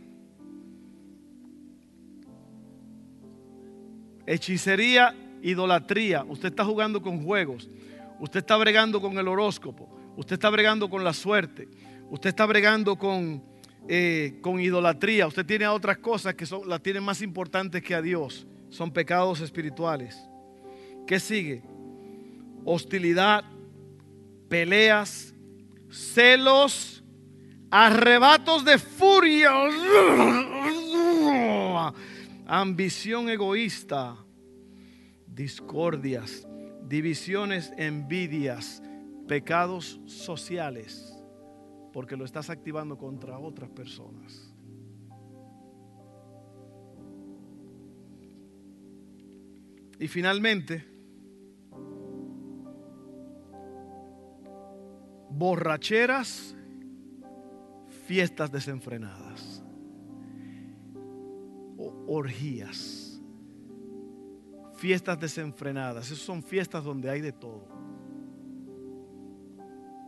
hechicería, 4.26 5.16
idolatría. 5.42 6.24
Usted 6.24 6.50
está 6.50 6.66
jugando 6.66 7.02
con 7.02 7.24
juegos. 7.24 7.70
Usted 8.20 8.40
está 8.40 8.58
bregando 8.58 9.02
con 9.02 9.18
el 9.18 9.28
horóscopo. 9.28 9.90
Usted 10.16 10.34
está 10.34 10.50
bregando 10.50 10.90
con 10.90 11.04
la 11.04 11.14
suerte. 11.14 11.68
Usted 12.10 12.30
está 12.30 12.46
bregando 12.46 12.96
con, 12.96 13.44
eh, 13.88 14.40
con 14.42 14.60
idolatría. 14.60 15.28
Usted 15.28 15.46
tiene 15.46 15.68
otras 15.68 15.98
cosas 15.98 16.36
que 16.36 16.46
son, 16.46 16.68
las 16.70 16.82
tiene 16.82 17.02
más 17.02 17.22
importantes 17.22 17.82
que 17.82 17.96
a 17.96 18.02
Dios. 18.02 18.48
Son 18.70 18.92
pecados 18.92 19.42
espirituales. 19.42 20.18
¿Qué 21.06 21.20
sigue? 21.20 21.64
Hostilidad, 22.66 23.44
peleas, 24.48 25.34
celos, 25.92 27.03
arrebatos 27.76 28.64
de 28.64 28.78
furia, 28.78 29.52
ambición 32.46 33.30
egoísta, 33.30 34.16
discordias, 35.26 36.48
divisiones, 36.88 37.74
envidias, 37.76 38.84
pecados 39.28 40.00
sociales, 40.06 41.18
porque 41.92 42.16
lo 42.16 42.26
estás 42.26 42.52
activando 42.52 42.96
contra 42.96 43.40
otras 43.40 43.72
personas. 43.72 44.54
Y 49.98 50.08
finalmente, 50.08 50.86
borracheras, 55.32 56.56
fiestas 58.06 58.52
desenfrenadas, 58.52 59.64
orgías, 62.08 63.22
fiestas 64.76 65.20
desenfrenadas. 65.20 66.08
Esas 66.08 66.20
son 66.20 66.44
fiestas 66.44 66.84
donde 66.84 67.10
hay 67.10 67.22
de 67.22 67.32
todo. 67.32 67.68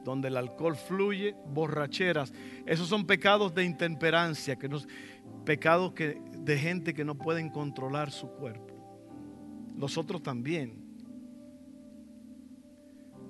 Donde 0.04 0.28
el 0.28 0.38
alcohol 0.38 0.76
fluye, 0.76 1.36
borracheras. 1.48 2.34
Esos 2.66 2.88
son 2.88 3.06
pecados 3.06 3.56
de 3.56 3.64
intemperancia, 3.64 4.56
que 4.56 4.70
nos, 4.70 4.88
pecados 5.46 5.93
que, 5.93 6.22
de 6.38 6.58
gente 6.58 6.93
que 6.93 7.06
no 7.06 7.16
pueden 7.16 7.50
controlar 7.50 8.12
su 8.12 8.28
cuerpo. 8.28 8.74
Los 9.78 9.98
otros 9.98 10.22
también. 10.22 10.84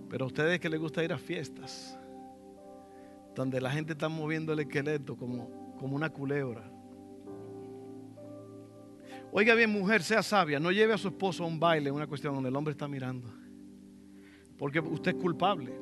Pero 0.10 0.26
a 0.26 0.28
ustedes 0.28 0.60
que 0.60 0.70
les 0.70 0.80
gusta 0.80 1.04
ir 1.04 1.14
a 1.14 1.18
fiestas, 1.18 1.98
donde 3.36 3.62
la 3.62 3.70
gente 3.70 3.94
está 3.94 4.10
moviendo 4.10 4.54
el 4.54 4.60
esqueleto 4.60 5.16
como, 5.16 5.76
como 5.78 5.96
una 5.96 6.10
culebra. 6.10 6.72
Oiga 9.32 9.54
bien, 9.54 9.70
mujer, 9.70 10.02
sea 10.02 10.24
sabia, 10.24 10.60
no 10.60 10.72
lleve 10.72 10.94
a 10.94 10.98
su 10.98 11.10
esposo 11.10 11.44
a 11.44 11.48
un 11.48 11.60
baile, 11.60 11.92
una 11.92 12.08
cuestión 12.08 12.34
donde 12.34 12.50
el 12.50 12.56
hombre 12.56 12.72
está 12.72 12.88
mirando. 12.88 13.34
Porque 14.58 14.80
usted 14.80 15.16
es 15.16 15.22
culpable. 15.22 15.78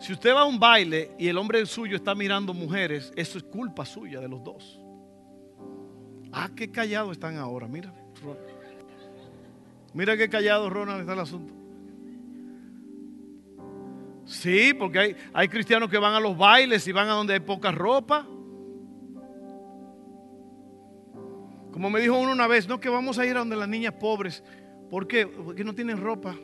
Si 0.00 0.12
usted 0.12 0.34
va 0.34 0.40
a 0.40 0.44
un 0.44 0.58
baile 0.58 1.12
y 1.18 1.28
el 1.28 1.38
hombre 1.38 1.64
suyo 1.66 1.94
está 1.94 2.14
mirando 2.14 2.52
mujeres, 2.52 3.12
eso 3.14 3.38
es 3.38 3.44
culpa 3.44 3.86
suya 3.86 4.20
de 4.20 4.28
los 4.28 4.42
dos. 4.42 4.80
Ah, 6.32 6.50
qué 6.54 6.68
callados 6.68 7.12
están 7.12 7.36
ahora, 7.36 7.68
mira. 7.68 7.94
Mira 9.92 10.16
qué 10.16 10.28
callado, 10.28 10.68
Ronald, 10.68 11.02
está 11.02 11.12
el 11.12 11.20
asunto. 11.20 11.54
Sí, 14.26 14.72
porque 14.74 14.98
hay, 14.98 15.16
hay 15.32 15.48
cristianos 15.48 15.90
que 15.90 15.98
van 15.98 16.14
a 16.14 16.20
los 16.20 16.36
bailes 16.36 16.86
y 16.88 16.92
van 16.92 17.08
a 17.08 17.12
donde 17.12 17.34
hay 17.34 17.40
poca 17.40 17.70
ropa. 17.70 18.26
Como 21.72 21.90
me 21.90 22.00
dijo 22.00 22.18
uno 22.18 22.32
una 22.32 22.46
vez, 22.46 22.68
no, 22.68 22.80
que 22.80 22.88
vamos 22.88 23.18
a 23.18 23.26
ir 23.26 23.36
a 23.36 23.40
donde 23.40 23.56
las 23.56 23.68
niñas 23.68 23.94
pobres. 23.94 24.44
¿Por 24.90 25.08
qué? 25.08 25.26
Porque 25.26 25.64
no 25.64 25.74
tienen 25.74 26.00
ropa. 26.00 26.36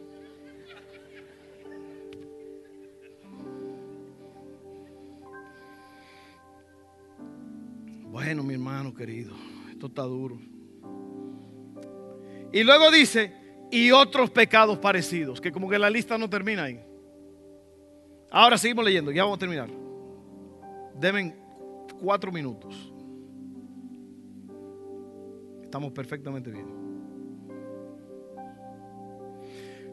Bueno, 8.11 8.43
mi 8.43 8.55
hermano 8.55 8.93
querido, 8.93 9.33
esto 9.70 9.87
está 9.87 10.03
duro. 10.03 10.39
Y 12.53 12.64
luego 12.64 12.91
dice, 12.91 13.33
y 13.70 13.93
otros 13.93 14.31
pecados 14.31 14.78
parecidos, 14.78 15.41
que 15.41 15.53
como 15.53 15.70
que 15.70 15.78
la 15.78 15.89
lista 15.89 16.18
no 16.18 16.28
termina 16.28 16.64
ahí. 16.64 16.89
Ahora 18.31 18.57
seguimos 18.57 18.85
leyendo, 18.85 19.11
ya 19.11 19.24
vamos 19.24 19.37
a 19.37 19.41
terminar. 19.41 19.68
Deben 20.95 21.35
cuatro 22.01 22.31
minutos. 22.31 22.93
Estamos 25.62 25.93
perfectamente 25.93 26.51
bien. 26.51 26.66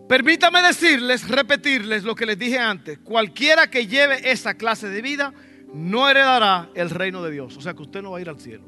Permítame 0.08 0.62
decirles, 0.62 1.28
repetirles 1.28 2.04
lo 2.04 2.16
que 2.16 2.26
les 2.26 2.40
dije 2.40 2.58
antes. 2.58 2.98
Cualquiera 3.00 3.70
que 3.70 3.88
lleve 3.88 4.32
esa 4.32 4.54
clase 4.54 4.88
de 4.88 5.02
vida 5.02 5.34
no 5.74 6.10
heredará 6.10 6.70
el 6.76 6.90
reino 6.90 7.22
de 7.22 7.32
Dios. 7.32 7.58
O 7.58 7.62
sea 7.62 7.74
que 7.74 7.82
usted 7.82 8.02
no 8.02 8.12
va 8.12 8.20
a 8.20 8.22
ir 8.22 8.30
al 8.30 8.40
cielo. 8.40 8.64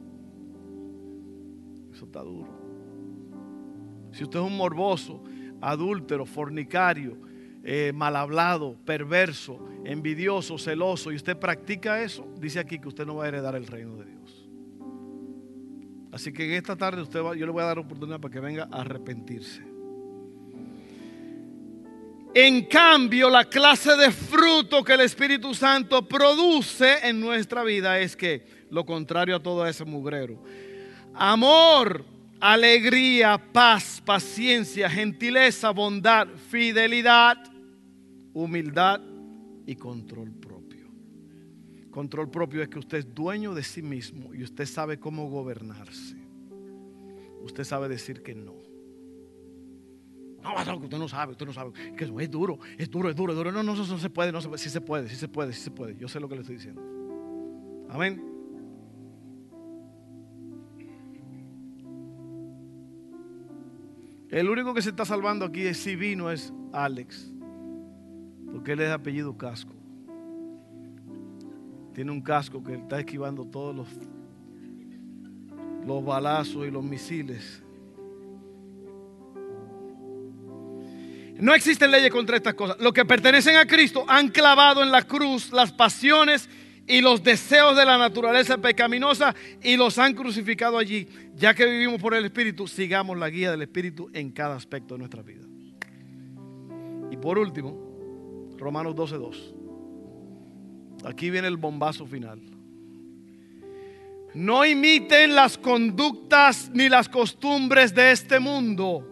Eso 1.93 2.05
está 2.05 2.22
duro. 2.22 2.49
Si 4.11 4.24
usted 4.24 4.39
es 4.39 4.45
un 4.45 4.57
morboso, 4.57 5.24
adúltero, 5.61 6.26
fornicario, 6.26 7.17
eh, 7.64 7.91
mal 7.93 8.16
hablado, 8.16 8.78
perverso, 8.86 9.60
envidioso, 9.86 10.57
celoso, 10.57 11.12
y 11.12 11.16
usted 11.16 11.38
practica 11.38 12.01
eso, 12.01 12.28
dice 12.38 12.60
aquí 12.60 12.80
que 12.80 12.88
usted 12.88 13.05
no 13.05 13.16
va 13.16 13.26
a 13.26 13.28
heredar 13.28 13.55
el 13.55 13.68
reino 13.68 13.95
de 13.97 14.05
Dios. 14.05 14.49
Así 16.12 16.34
que 16.34 16.45
en 16.45 16.53
esta 16.53 16.76
tarde 16.76 17.01
usted 17.01 17.20
yo 17.20 17.45
le 17.45 17.51
voy 17.51 17.62
a 17.62 17.68
dar 17.68 17.80
oportunidad 17.80 18.20
para 18.20 18.32
que 18.32 18.39
venga 18.39 18.68
a 18.72 18.82
arrepentirse. 18.82 19.70
En 22.34 22.66
cambio, 22.66 23.30
la 23.30 23.45
clase 23.45 23.95
de 23.97 24.12
fruto 24.12 24.84
que 24.84 24.93
el 24.93 25.01
Espíritu 25.01 25.53
Santo 25.55 26.07
produce 26.07 27.07
en 27.07 27.20
nuestra 27.20 27.64
vida 27.64 27.99
es 27.99 28.16
que 28.16 28.45
lo 28.70 28.86
contrario 28.86 29.36
a 29.36 29.43
todo 29.43 29.66
ese 29.66 29.84
mugrero. 29.84 30.43
Amor, 31.16 32.05
alegría, 32.39 33.41
paz, 33.51 34.01
paciencia, 34.05 34.89
gentileza, 34.89 35.72
bondad, 35.72 36.28
fidelidad, 36.49 37.38
humildad 38.44 39.02
y 39.66 39.76
control 39.76 40.32
propio. 40.32 40.90
Control 41.92 42.30
propio 42.30 42.62
es 42.62 42.70
que 42.70 42.80
usted 42.80 43.00
es 43.00 43.14
dueño 43.14 43.54
de 43.54 43.64
sí 43.64 43.82
mismo 43.82 44.34
y 44.34 44.44
usted 44.44 44.66
sabe 44.66 45.00
cómo 45.00 45.30
gobernarse. 45.30 46.16
Usted 47.42 47.64
sabe 47.64 47.88
decir 47.90 48.22
que 48.22 48.36
no. 48.36 48.56
No, 50.42 50.78
usted 50.78 50.98
no 50.98 51.08
sabe, 51.08 51.32
usted 51.34 51.46
no 51.46 51.54
sabe. 51.54 51.72
Es 51.98 52.32
duro, 52.32 52.60
es 52.78 52.90
duro, 52.90 53.10
es 53.10 53.16
duro, 53.16 53.32
es 53.32 53.38
duro. 53.38 53.52
No, 53.52 53.64
no, 53.64 53.76
no, 53.76 53.86
no 53.86 53.98
se 53.98 54.10
puede, 54.10 54.32
no 54.32 54.42
se 54.42 54.48
puede. 54.48 54.60
Sí 54.60 54.70
se 54.70 54.82
puede, 54.82 55.10
sí 55.10 55.16
se 55.16 55.28
puede, 55.28 55.54
sí 55.54 55.62
se 55.62 55.72
puede. 55.72 55.96
Yo 55.98 56.08
sé 56.08 56.20
lo 56.20 56.30
que 56.30 56.36
le 56.36 56.42
estoy 56.42 56.56
diciendo. 56.56 56.82
Amén. 57.90 58.24
El 64.30 64.48
único 64.48 64.74
que 64.74 64.82
se 64.82 64.90
está 64.90 65.06
salvando 65.06 65.46
aquí 65.46 65.62
es 65.62 65.78
si 65.78 65.96
vino 65.96 66.30
es 66.30 66.54
Alex. 66.72 67.34
Porque 68.52 68.74
él 68.74 68.80
es 68.82 68.88
de 68.88 68.93
apellido 68.93 69.38
casco. 69.38 69.74
Tiene 71.93 72.12
un 72.12 72.22
casco 72.22 72.64
que 72.64 72.76
está 72.76 73.00
esquivando 73.00 73.45
todos 73.45 73.76
los, 73.76 73.88
los 75.86 76.06
balazos 76.06 76.68
y 76.68 76.72
los 76.72 76.84
misiles. 76.84 77.64
No 81.39 81.54
existen 81.54 81.89
leyes 81.91 82.12
contra 82.12 82.36
estas 82.36 82.54
cosas. 82.54 82.78
Los 82.80 82.91
que 82.91 83.06
pertenecen 83.06 83.56
a 83.56 83.66
Cristo 83.66 84.04
han 84.08 84.28
clavado 84.28 84.84
en 84.84 84.91
la 84.91 85.04
cruz 85.04 85.52
las 85.52 85.72
pasiones 85.72 86.50
y 86.86 87.02
los 87.02 87.24
deseos 87.24 87.78
de 87.78 87.86
la 87.86 87.97
naturaleza 87.97 88.58
pecaminosa 88.58 89.34
y 89.64 89.78
los 89.78 89.97
han 89.97 90.16
crucificado 90.16 90.78
allí. 90.78 91.08
Ya 91.36 91.54
que 91.54 91.66
vivimos 91.66 92.02
por 92.02 92.14
el 92.14 92.26
Espíritu, 92.26 92.68
sigamos 92.68 93.18
la 93.18 93.30
guía 93.30 93.52
del 93.52 93.62
Espíritu 93.62 94.10
en 94.14 94.32
cada 94.32 94.56
aspecto 94.56 94.95
de 94.95 95.00
nuestra 95.00 95.22
vida. 95.22 95.45
Y 97.10 97.18
por 97.18 97.39
último, 97.39 97.89
Romanos 98.60 98.95
12.2. 98.95 99.55
Aquí 101.05 101.30
viene 101.30 101.47
el 101.47 101.57
bombazo 101.57 102.05
final. 102.05 102.41
No 104.34 104.66
imiten 104.66 105.34
las 105.34 105.57
conductas 105.57 106.70
ni 106.74 106.89
las 106.89 107.10
costumbres 107.10 107.95
de 107.95 108.12
este 108.12 108.39
mundo. 108.39 109.05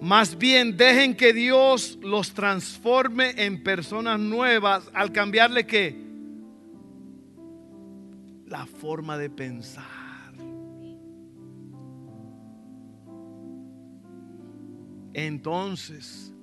Más 0.00 0.38
bien 0.38 0.76
dejen 0.76 1.14
que 1.14 1.32
Dios 1.32 1.98
los 2.02 2.32
transforme 2.34 3.32
en 3.36 3.62
personas 3.62 4.18
nuevas 4.20 4.90
al 4.94 5.12
cambiarle 5.12 5.66
que 5.66 6.02
la 8.46 8.66
forma 8.66 9.16
de 9.18 9.30
pensar. 9.30 9.84
Entonces, 15.14 16.33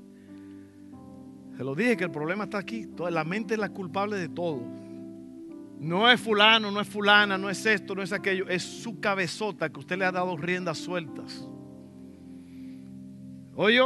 se 1.62 1.66
lo 1.66 1.76
dije 1.76 1.95
que 1.95 2.05
el 2.05 2.09
problema 2.09 2.45
está 2.45 2.57
aquí. 2.57 2.89
La 3.12 3.24
mente 3.24 3.53
es 3.53 3.59
la 3.59 3.70
culpable 3.70 4.18
de 4.18 4.30
todo. 4.30 4.64
No 5.78 6.09
es 6.09 6.20
fulano, 6.20 6.72
no 6.72 6.82
es 6.82 6.88
fulana, 6.88 7.38
no 7.38 7.51
es 7.51 7.64
esto, 7.68 7.93
no 7.93 8.01
es 8.01 8.12
aquello. 8.12 8.49
Es 8.49 8.64
su 8.64 8.99
cabezota 8.99 9.70
que 9.70 9.80
usted 9.80 9.95
le 9.95 10.05
ha 10.05 10.12
dado 10.12 10.36
riendas 10.36 10.80
sueltas. 10.80 11.47
Oye, 13.53 13.80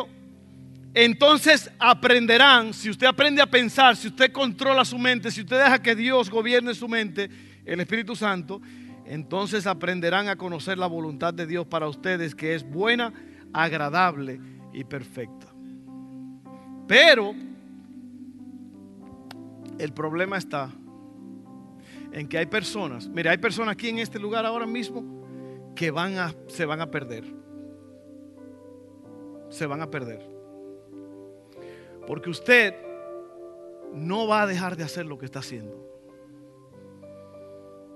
entonces 0.94 1.70
aprenderán, 1.78 2.74
si 2.74 2.90
usted 2.90 3.08
aprende 3.08 3.42
a 3.42 3.46
pensar, 3.46 3.98
si 3.98 4.08
usted 4.08 4.32
controla 4.32 4.86
su 4.86 4.98
mente, 4.98 5.30
si 5.30 5.42
usted 5.42 5.62
deja 5.62 5.82
que 5.82 5.98
Dios 5.98 6.30
gobierne 6.30 6.74
su 6.76 6.88
mente, 6.88 7.30
el 7.66 7.82
Espíritu 7.82 8.16
Santo, 8.16 8.62
entonces 9.06 9.68
aprenderán 9.68 10.30
a 10.30 10.38
conocer 10.38 10.78
la 10.78 10.88
voluntad 10.88 11.34
de 11.34 11.46
Dios 11.46 11.68
para 11.68 11.90
ustedes, 11.90 12.36
que 12.36 12.56
es 12.56 12.64
buena, 12.64 13.14
agradable 13.52 14.40
y 14.72 14.86
perfecta. 14.86 15.48
Pero 16.88 17.36
el 19.80 19.94
problema 19.94 20.38
está 20.38 20.70
en 22.12 22.28
que 22.28 22.38
hay 22.38 22.46
personas, 22.46 23.08
mire, 23.08 23.30
hay 23.30 23.38
personas 23.38 23.74
aquí 23.74 23.90
en 23.90 24.00
este 24.00 24.20
lugar 24.20 24.46
ahora 24.46 24.66
mismo 24.66 25.26
que 25.76 25.92
van 25.92 26.18
a, 26.18 26.34
se 26.48 26.66
van 26.66 26.82
a 26.82 26.90
perder. 26.90 27.26
Se 29.50 29.66
van 29.66 29.82
a 29.82 29.90
perder. 29.90 30.26
Porque 32.08 32.30
usted 32.30 32.74
no 33.94 34.28
va 34.28 34.44
a 34.44 34.48
dejar 34.48 34.76
de 34.76 34.84
hacer 34.84 35.06
lo 35.06 35.18
que 35.18 35.26
está 35.26 35.40
haciendo. 35.40 35.86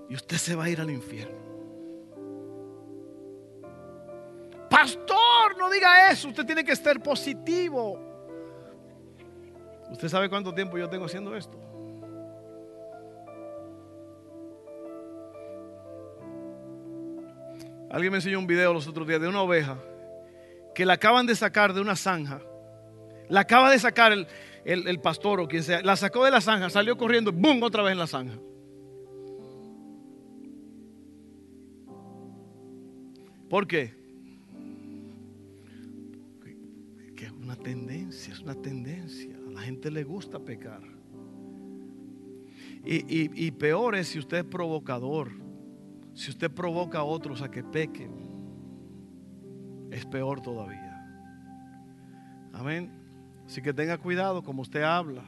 Y 0.08 0.14
usted 0.14 0.36
se 0.36 0.54
va 0.54 0.64
a 0.64 0.70
ir 0.70 0.80
al 0.80 0.90
infierno. 0.90 1.38
Pastor, 4.68 5.56
no 5.58 5.70
diga 5.70 6.10
eso. 6.10 6.28
Usted 6.28 6.44
tiene 6.44 6.64
que 6.64 6.72
estar 6.72 7.00
positivo. 7.02 7.98
¿Usted 9.90 10.08
sabe 10.08 10.28
cuánto 10.28 10.54
tiempo 10.54 10.78
yo 10.78 10.88
tengo 10.88 11.06
haciendo 11.06 11.36
esto? 11.36 11.69
Alguien 17.90 18.12
me 18.12 18.18
enseñó 18.18 18.38
un 18.38 18.46
video 18.46 18.72
los 18.72 18.86
otros 18.86 19.06
días 19.06 19.20
de 19.20 19.26
una 19.26 19.42
oveja 19.42 19.76
que 20.76 20.86
la 20.86 20.92
acaban 20.94 21.26
de 21.26 21.34
sacar 21.34 21.74
de 21.74 21.80
una 21.80 21.96
zanja. 21.96 22.40
La 23.28 23.40
acaba 23.40 23.70
de 23.70 23.80
sacar 23.80 24.12
el, 24.64 25.00
pastor 25.00 25.40
o 25.40 25.48
quien 25.48 25.64
sea. 25.64 25.82
La 25.82 25.96
sacó 25.96 26.24
de 26.24 26.30
la 26.30 26.40
zanja, 26.40 26.70
salió 26.70 26.96
corriendo, 26.96 27.32
¡boom! 27.32 27.62
otra 27.64 27.82
vez 27.82 27.92
en 27.92 27.98
la 27.98 28.06
zanja. 28.06 28.38
¿Por 33.48 33.66
qué? 33.66 33.98
Que 37.16 37.24
es 37.24 37.32
una 37.32 37.56
tendencia, 37.56 38.32
es 38.32 38.38
una 38.38 38.54
tendencia. 38.54 39.36
A 39.48 39.50
la 39.50 39.62
gente 39.62 39.90
le 39.90 40.04
gusta 40.04 40.38
pecar. 40.38 40.82
Y, 42.84 43.46
y 43.46 43.50
peor 43.50 43.96
es 43.96 44.08
si 44.08 44.20
usted 44.20 44.38
es 44.38 44.44
provocador 44.44 45.49
si 46.14 46.30
usted 46.30 46.50
provoca 46.50 46.98
a 46.98 47.04
otros 47.04 47.42
a 47.42 47.50
que 47.50 47.62
pequen, 47.62 48.10
es 49.90 50.04
peor 50.06 50.40
todavía. 50.40 50.90
Amén. 52.52 52.90
Así 53.46 53.62
que 53.62 53.72
tenga 53.72 53.98
cuidado 53.98 54.42
como 54.42 54.62
usted 54.62 54.82
habla, 54.82 55.24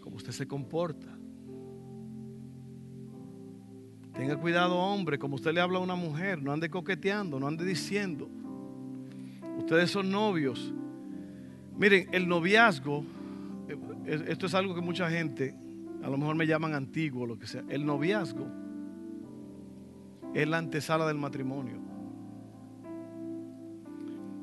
como 0.00 0.16
usted 0.16 0.32
se 0.32 0.46
comporta. 0.46 1.08
Tenga 4.12 4.36
cuidado, 4.36 4.76
hombre, 4.76 5.18
como 5.18 5.34
usted 5.34 5.52
le 5.52 5.60
habla 5.60 5.78
a 5.78 5.82
una 5.82 5.96
mujer. 5.96 6.40
No 6.40 6.52
ande 6.52 6.70
coqueteando, 6.70 7.40
no 7.40 7.48
ande 7.48 7.64
diciendo. 7.64 8.28
Ustedes 9.58 9.90
son 9.90 10.10
novios. 10.10 10.72
Miren, 11.76 12.08
el 12.12 12.28
noviazgo, 12.28 13.04
eh, 13.68 14.24
esto 14.28 14.46
es 14.46 14.54
algo 14.54 14.74
que 14.74 14.80
mucha 14.80 15.10
gente, 15.10 15.56
a 16.02 16.08
lo 16.08 16.16
mejor 16.16 16.36
me 16.36 16.46
llaman 16.46 16.74
antiguo, 16.74 17.26
lo 17.26 17.38
que 17.38 17.48
sea. 17.48 17.64
El 17.68 17.84
noviazgo 17.84 18.46
es 20.34 20.48
la 20.48 20.58
antesala 20.58 21.06
del 21.06 21.16
matrimonio. 21.16 21.78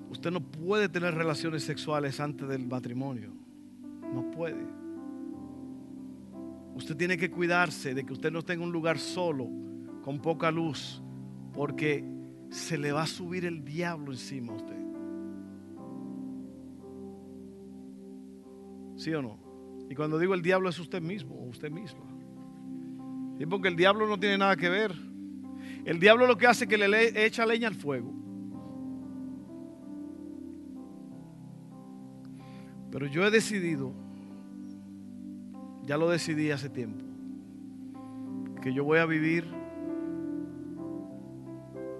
Usted 0.10 0.32
no 0.32 0.42
puede 0.42 0.90
tener 0.90 1.14
relaciones 1.14 1.64
sexuales 1.64 2.20
antes 2.20 2.48
del 2.48 2.66
matrimonio. 2.66 3.34
No 4.14 4.32
puede. 4.32 4.66
Usted 6.76 6.96
tiene 6.96 7.18
que 7.18 7.30
cuidarse 7.30 7.94
de 7.94 8.06
que 8.06 8.14
usted 8.14 8.32
no 8.32 8.40
esté 8.40 8.54
en 8.54 8.62
un 8.62 8.72
lugar 8.72 8.98
solo, 8.98 9.48
con 10.04 10.20
poca 10.22 10.50
luz, 10.50 11.02
porque 11.54 12.04
se 12.50 12.78
le 12.78 12.92
va 12.92 13.04
a 13.04 13.08
subir 13.08 13.46
el 13.46 13.64
diablo 13.64 14.12
encima 14.12 14.54
a 14.54 14.56
usted. 14.56 14.82
¿Sí 18.96 19.14
o 19.14 19.22
no? 19.22 19.40
Y 19.90 19.96
cuando 19.96 20.18
digo 20.18 20.34
el 20.34 20.42
diablo 20.42 20.70
es 20.70 20.80
usted 20.80 21.02
mismo 21.02 21.36
usted 21.48 21.70
misma. 21.70 22.02
Y 23.40 23.46
porque 23.46 23.68
el 23.68 23.76
diablo 23.76 24.08
no 24.08 24.20
tiene 24.20 24.38
nada 24.38 24.56
que 24.56 24.70
ver 24.70 25.11
el 25.86 26.00
diablo 26.00 26.28
lo 26.28 26.38
que 26.38 26.48
hace 26.48 26.66
es 26.66 26.70
que 26.70 26.78
le 26.78 27.26
echa 27.26 27.46
leña 27.46 27.68
al 27.68 27.76
fuego. 27.76 28.14
Pero 32.92 33.08
yo 33.08 33.26
he 33.26 33.32
decidido, 33.32 33.94
ya 35.86 35.98
lo 35.98 36.10
decidí 36.10 36.52
hace 36.52 36.70
tiempo, 36.70 37.06
que 38.62 38.74
yo 38.74 38.84
voy 38.84 39.00
a 39.00 39.06
vivir 39.06 39.46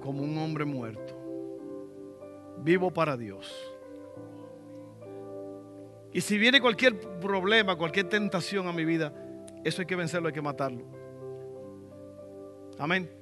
como 0.02 0.24
un 0.24 0.38
hombre 0.38 0.66
muerto, 0.66 1.16
vivo 2.64 2.92
para 2.92 3.16
Dios. 3.16 3.54
Y 6.14 6.20
si 6.20 6.38
viene 6.38 6.60
cualquier 6.60 7.00
problema, 7.20 7.78
cualquier 7.78 8.10
tentación 8.10 8.68
a 8.68 8.74
mi 8.74 8.84
vida, 8.84 9.14
eso 9.64 9.82
hay 9.82 9.88
que 9.88 9.96
vencerlo, 9.96 10.28
hay 10.28 10.34
que 10.34 10.42
matarlo. 10.42 10.84
Amén. 12.78 13.21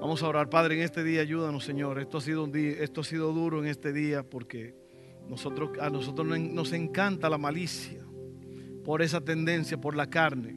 Vamos 0.00 0.22
a 0.22 0.28
orar, 0.28 0.48
Padre, 0.48 0.76
en 0.76 0.82
este 0.82 1.02
día 1.02 1.22
ayúdanos, 1.22 1.64
Señor. 1.64 1.98
Esto 1.98 2.18
ha 2.18 2.20
sido 2.20 3.32
duro 3.32 3.60
en 3.60 3.68
este 3.68 3.92
día 3.92 4.22
porque 4.22 4.76
a 5.80 5.90
nosotros 5.90 6.38
nos 6.38 6.72
encanta 6.72 7.28
la 7.28 7.36
malicia 7.36 8.04
por 8.84 9.02
esa 9.02 9.20
tendencia, 9.20 9.80
por 9.80 9.96
la 9.96 10.08
carne, 10.08 10.56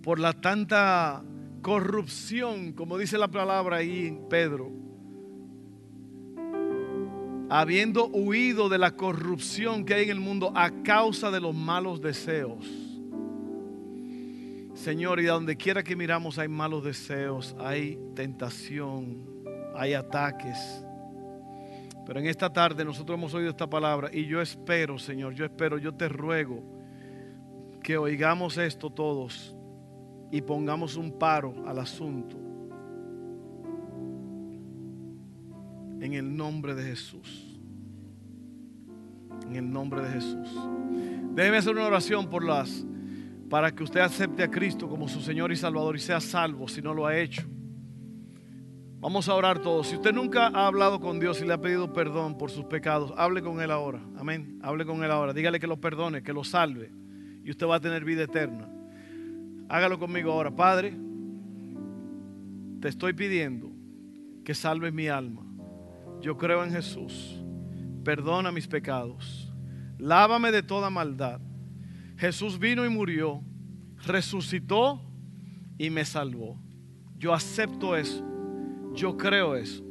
por 0.00 0.20
la 0.20 0.32
tanta 0.32 1.24
corrupción, 1.60 2.72
como 2.72 2.98
dice 2.98 3.18
la 3.18 3.28
palabra 3.28 3.78
ahí 3.78 4.06
en 4.06 4.28
Pedro. 4.28 4.70
Habiendo 7.50 8.06
huido 8.06 8.68
de 8.68 8.78
la 8.78 8.92
corrupción 8.92 9.84
que 9.84 9.94
hay 9.94 10.04
en 10.04 10.10
el 10.10 10.20
mundo 10.20 10.52
a 10.54 10.70
causa 10.84 11.32
de 11.32 11.40
los 11.40 11.54
malos 11.54 12.00
deseos 12.00 12.83
Señor, 14.84 15.18
y 15.18 15.24
donde 15.24 15.56
quiera 15.56 15.82
que 15.82 15.96
miramos 15.96 16.38
hay 16.38 16.46
malos 16.46 16.84
deseos, 16.84 17.56
hay 17.58 17.98
tentación, 18.14 19.16
hay 19.74 19.94
ataques. 19.94 20.58
Pero 22.04 22.20
en 22.20 22.26
esta 22.26 22.52
tarde 22.52 22.84
nosotros 22.84 23.16
hemos 23.16 23.32
oído 23.32 23.48
esta 23.48 23.66
palabra 23.66 24.10
y 24.12 24.26
yo 24.26 24.42
espero, 24.42 24.98
Señor, 24.98 25.32
yo 25.32 25.46
espero, 25.46 25.78
yo 25.78 25.94
te 25.94 26.06
ruego 26.06 26.62
que 27.82 27.96
oigamos 27.96 28.58
esto 28.58 28.90
todos 28.90 29.56
y 30.30 30.42
pongamos 30.42 30.96
un 30.96 31.18
paro 31.18 31.66
al 31.66 31.78
asunto. 31.78 32.36
En 35.98 36.12
el 36.12 36.36
nombre 36.36 36.74
de 36.74 36.82
Jesús. 36.82 37.58
En 39.46 39.56
el 39.56 39.72
nombre 39.72 40.02
de 40.02 40.10
Jesús. 40.10 40.50
Déjeme 41.32 41.56
hacer 41.56 41.72
una 41.72 41.86
oración 41.86 42.28
por 42.28 42.44
las 42.44 42.84
para 43.48 43.74
que 43.74 43.82
usted 43.82 44.00
acepte 44.00 44.42
a 44.42 44.50
Cristo 44.50 44.88
como 44.88 45.08
su 45.08 45.20
Señor 45.20 45.52
y 45.52 45.56
Salvador 45.56 45.96
y 45.96 46.00
sea 46.00 46.20
salvo 46.20 46.68
si 46.68 46.80
no 46.80 46.94
lo 46.94 47.06
ha 47.06 47.18
hecho. 47.18 47.42
Vamos 49.00 49.28
a 49.28 49.34
orar 49.34 49.58
todos. 49.58 49.88
Si 49.88 49.96
usted 49.96 50.14
nunca 50.14 50.46
ha 50.46 50.66
hablado 50.66 50.98
con 50.98 51.20
Dios 51.20 51.40
y 51.42 51.44
le 51.44 51.52
ha 51.52 51.60
pedido 51.60 51.92
perdón 51.92 52.38
por 52.38 52.50
sus 52.50 52.64
pecados, 52.64 53.12
hable 53.18 53.42
con 53.42 53.60
Él 53.60 53.70
ahora. 53.70 54.00
Amén. 54.16 54.58
Hable 54.62 54.86
con 54.86 55.04
Él 55.04 55.10
ahora. 55.10 55.34
Dígale 55.34 55.60
que 55.60 55.66
lo 55.66 55.78
perdone, 55.78 56.22
que 56.22 56.32
lo 56.32 56.42
salve. 56.42 56.90
Y 57.44 57.50
usted 57.50 57.66
va 57.66 57.76
a 57.76 57.80
tener 57.80 58.02
vida 58.02 58.22
eterna. 58.22 58.66
Hágalo 59.68 59.98
conmigo 59.98 60.32
ahora. 60.32 60.50
Padre, 60.50 60.96
te 62.80 62.88
estoy 62.88 63.12
pidiendo 63.12 63.70
que 64.42 64.54
salves 64.54 64.94
mi 64.94 65.08
alma. 65.08 65.42
Yo 66.22 66.38
creo 66.38 66.64
en 66.64 66.70
Jesús. 66.70 67.42
Perdona 68.04 68.52
mis 68.52 68.66
pecados. 68.66 69.52
Lávame 69.98 70.50
de 70.50 70.62
toda 70.62 70.88
maldad 70.88 71.40
Jesús 72.16 72.58
vino 72.58 72.84
y 72.84 72.88
murió, 72.88 73.42
resucitó 74.06 75.00
y 75.78 75.90
me 75.90 76.04
salvó. 76.04 76.58
Yo 77.18 77.32
acepto 77.32 77.96
eso. 77.96 78.24
Yo 78.94 79.16
creo 79.16 79.56
eso. 79.56 79.84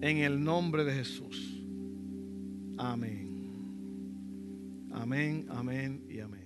En 0.00 0.18
el 0.18 0.42
nombre 0.42 0.84
de 0.84 0.94
Jesús. 0.94 1.64
Amén. 2.76 3.30
Amén, 4.92 5.46
amén 5.50 6.04
y 6.08 6.20
amén. 6.20 6.41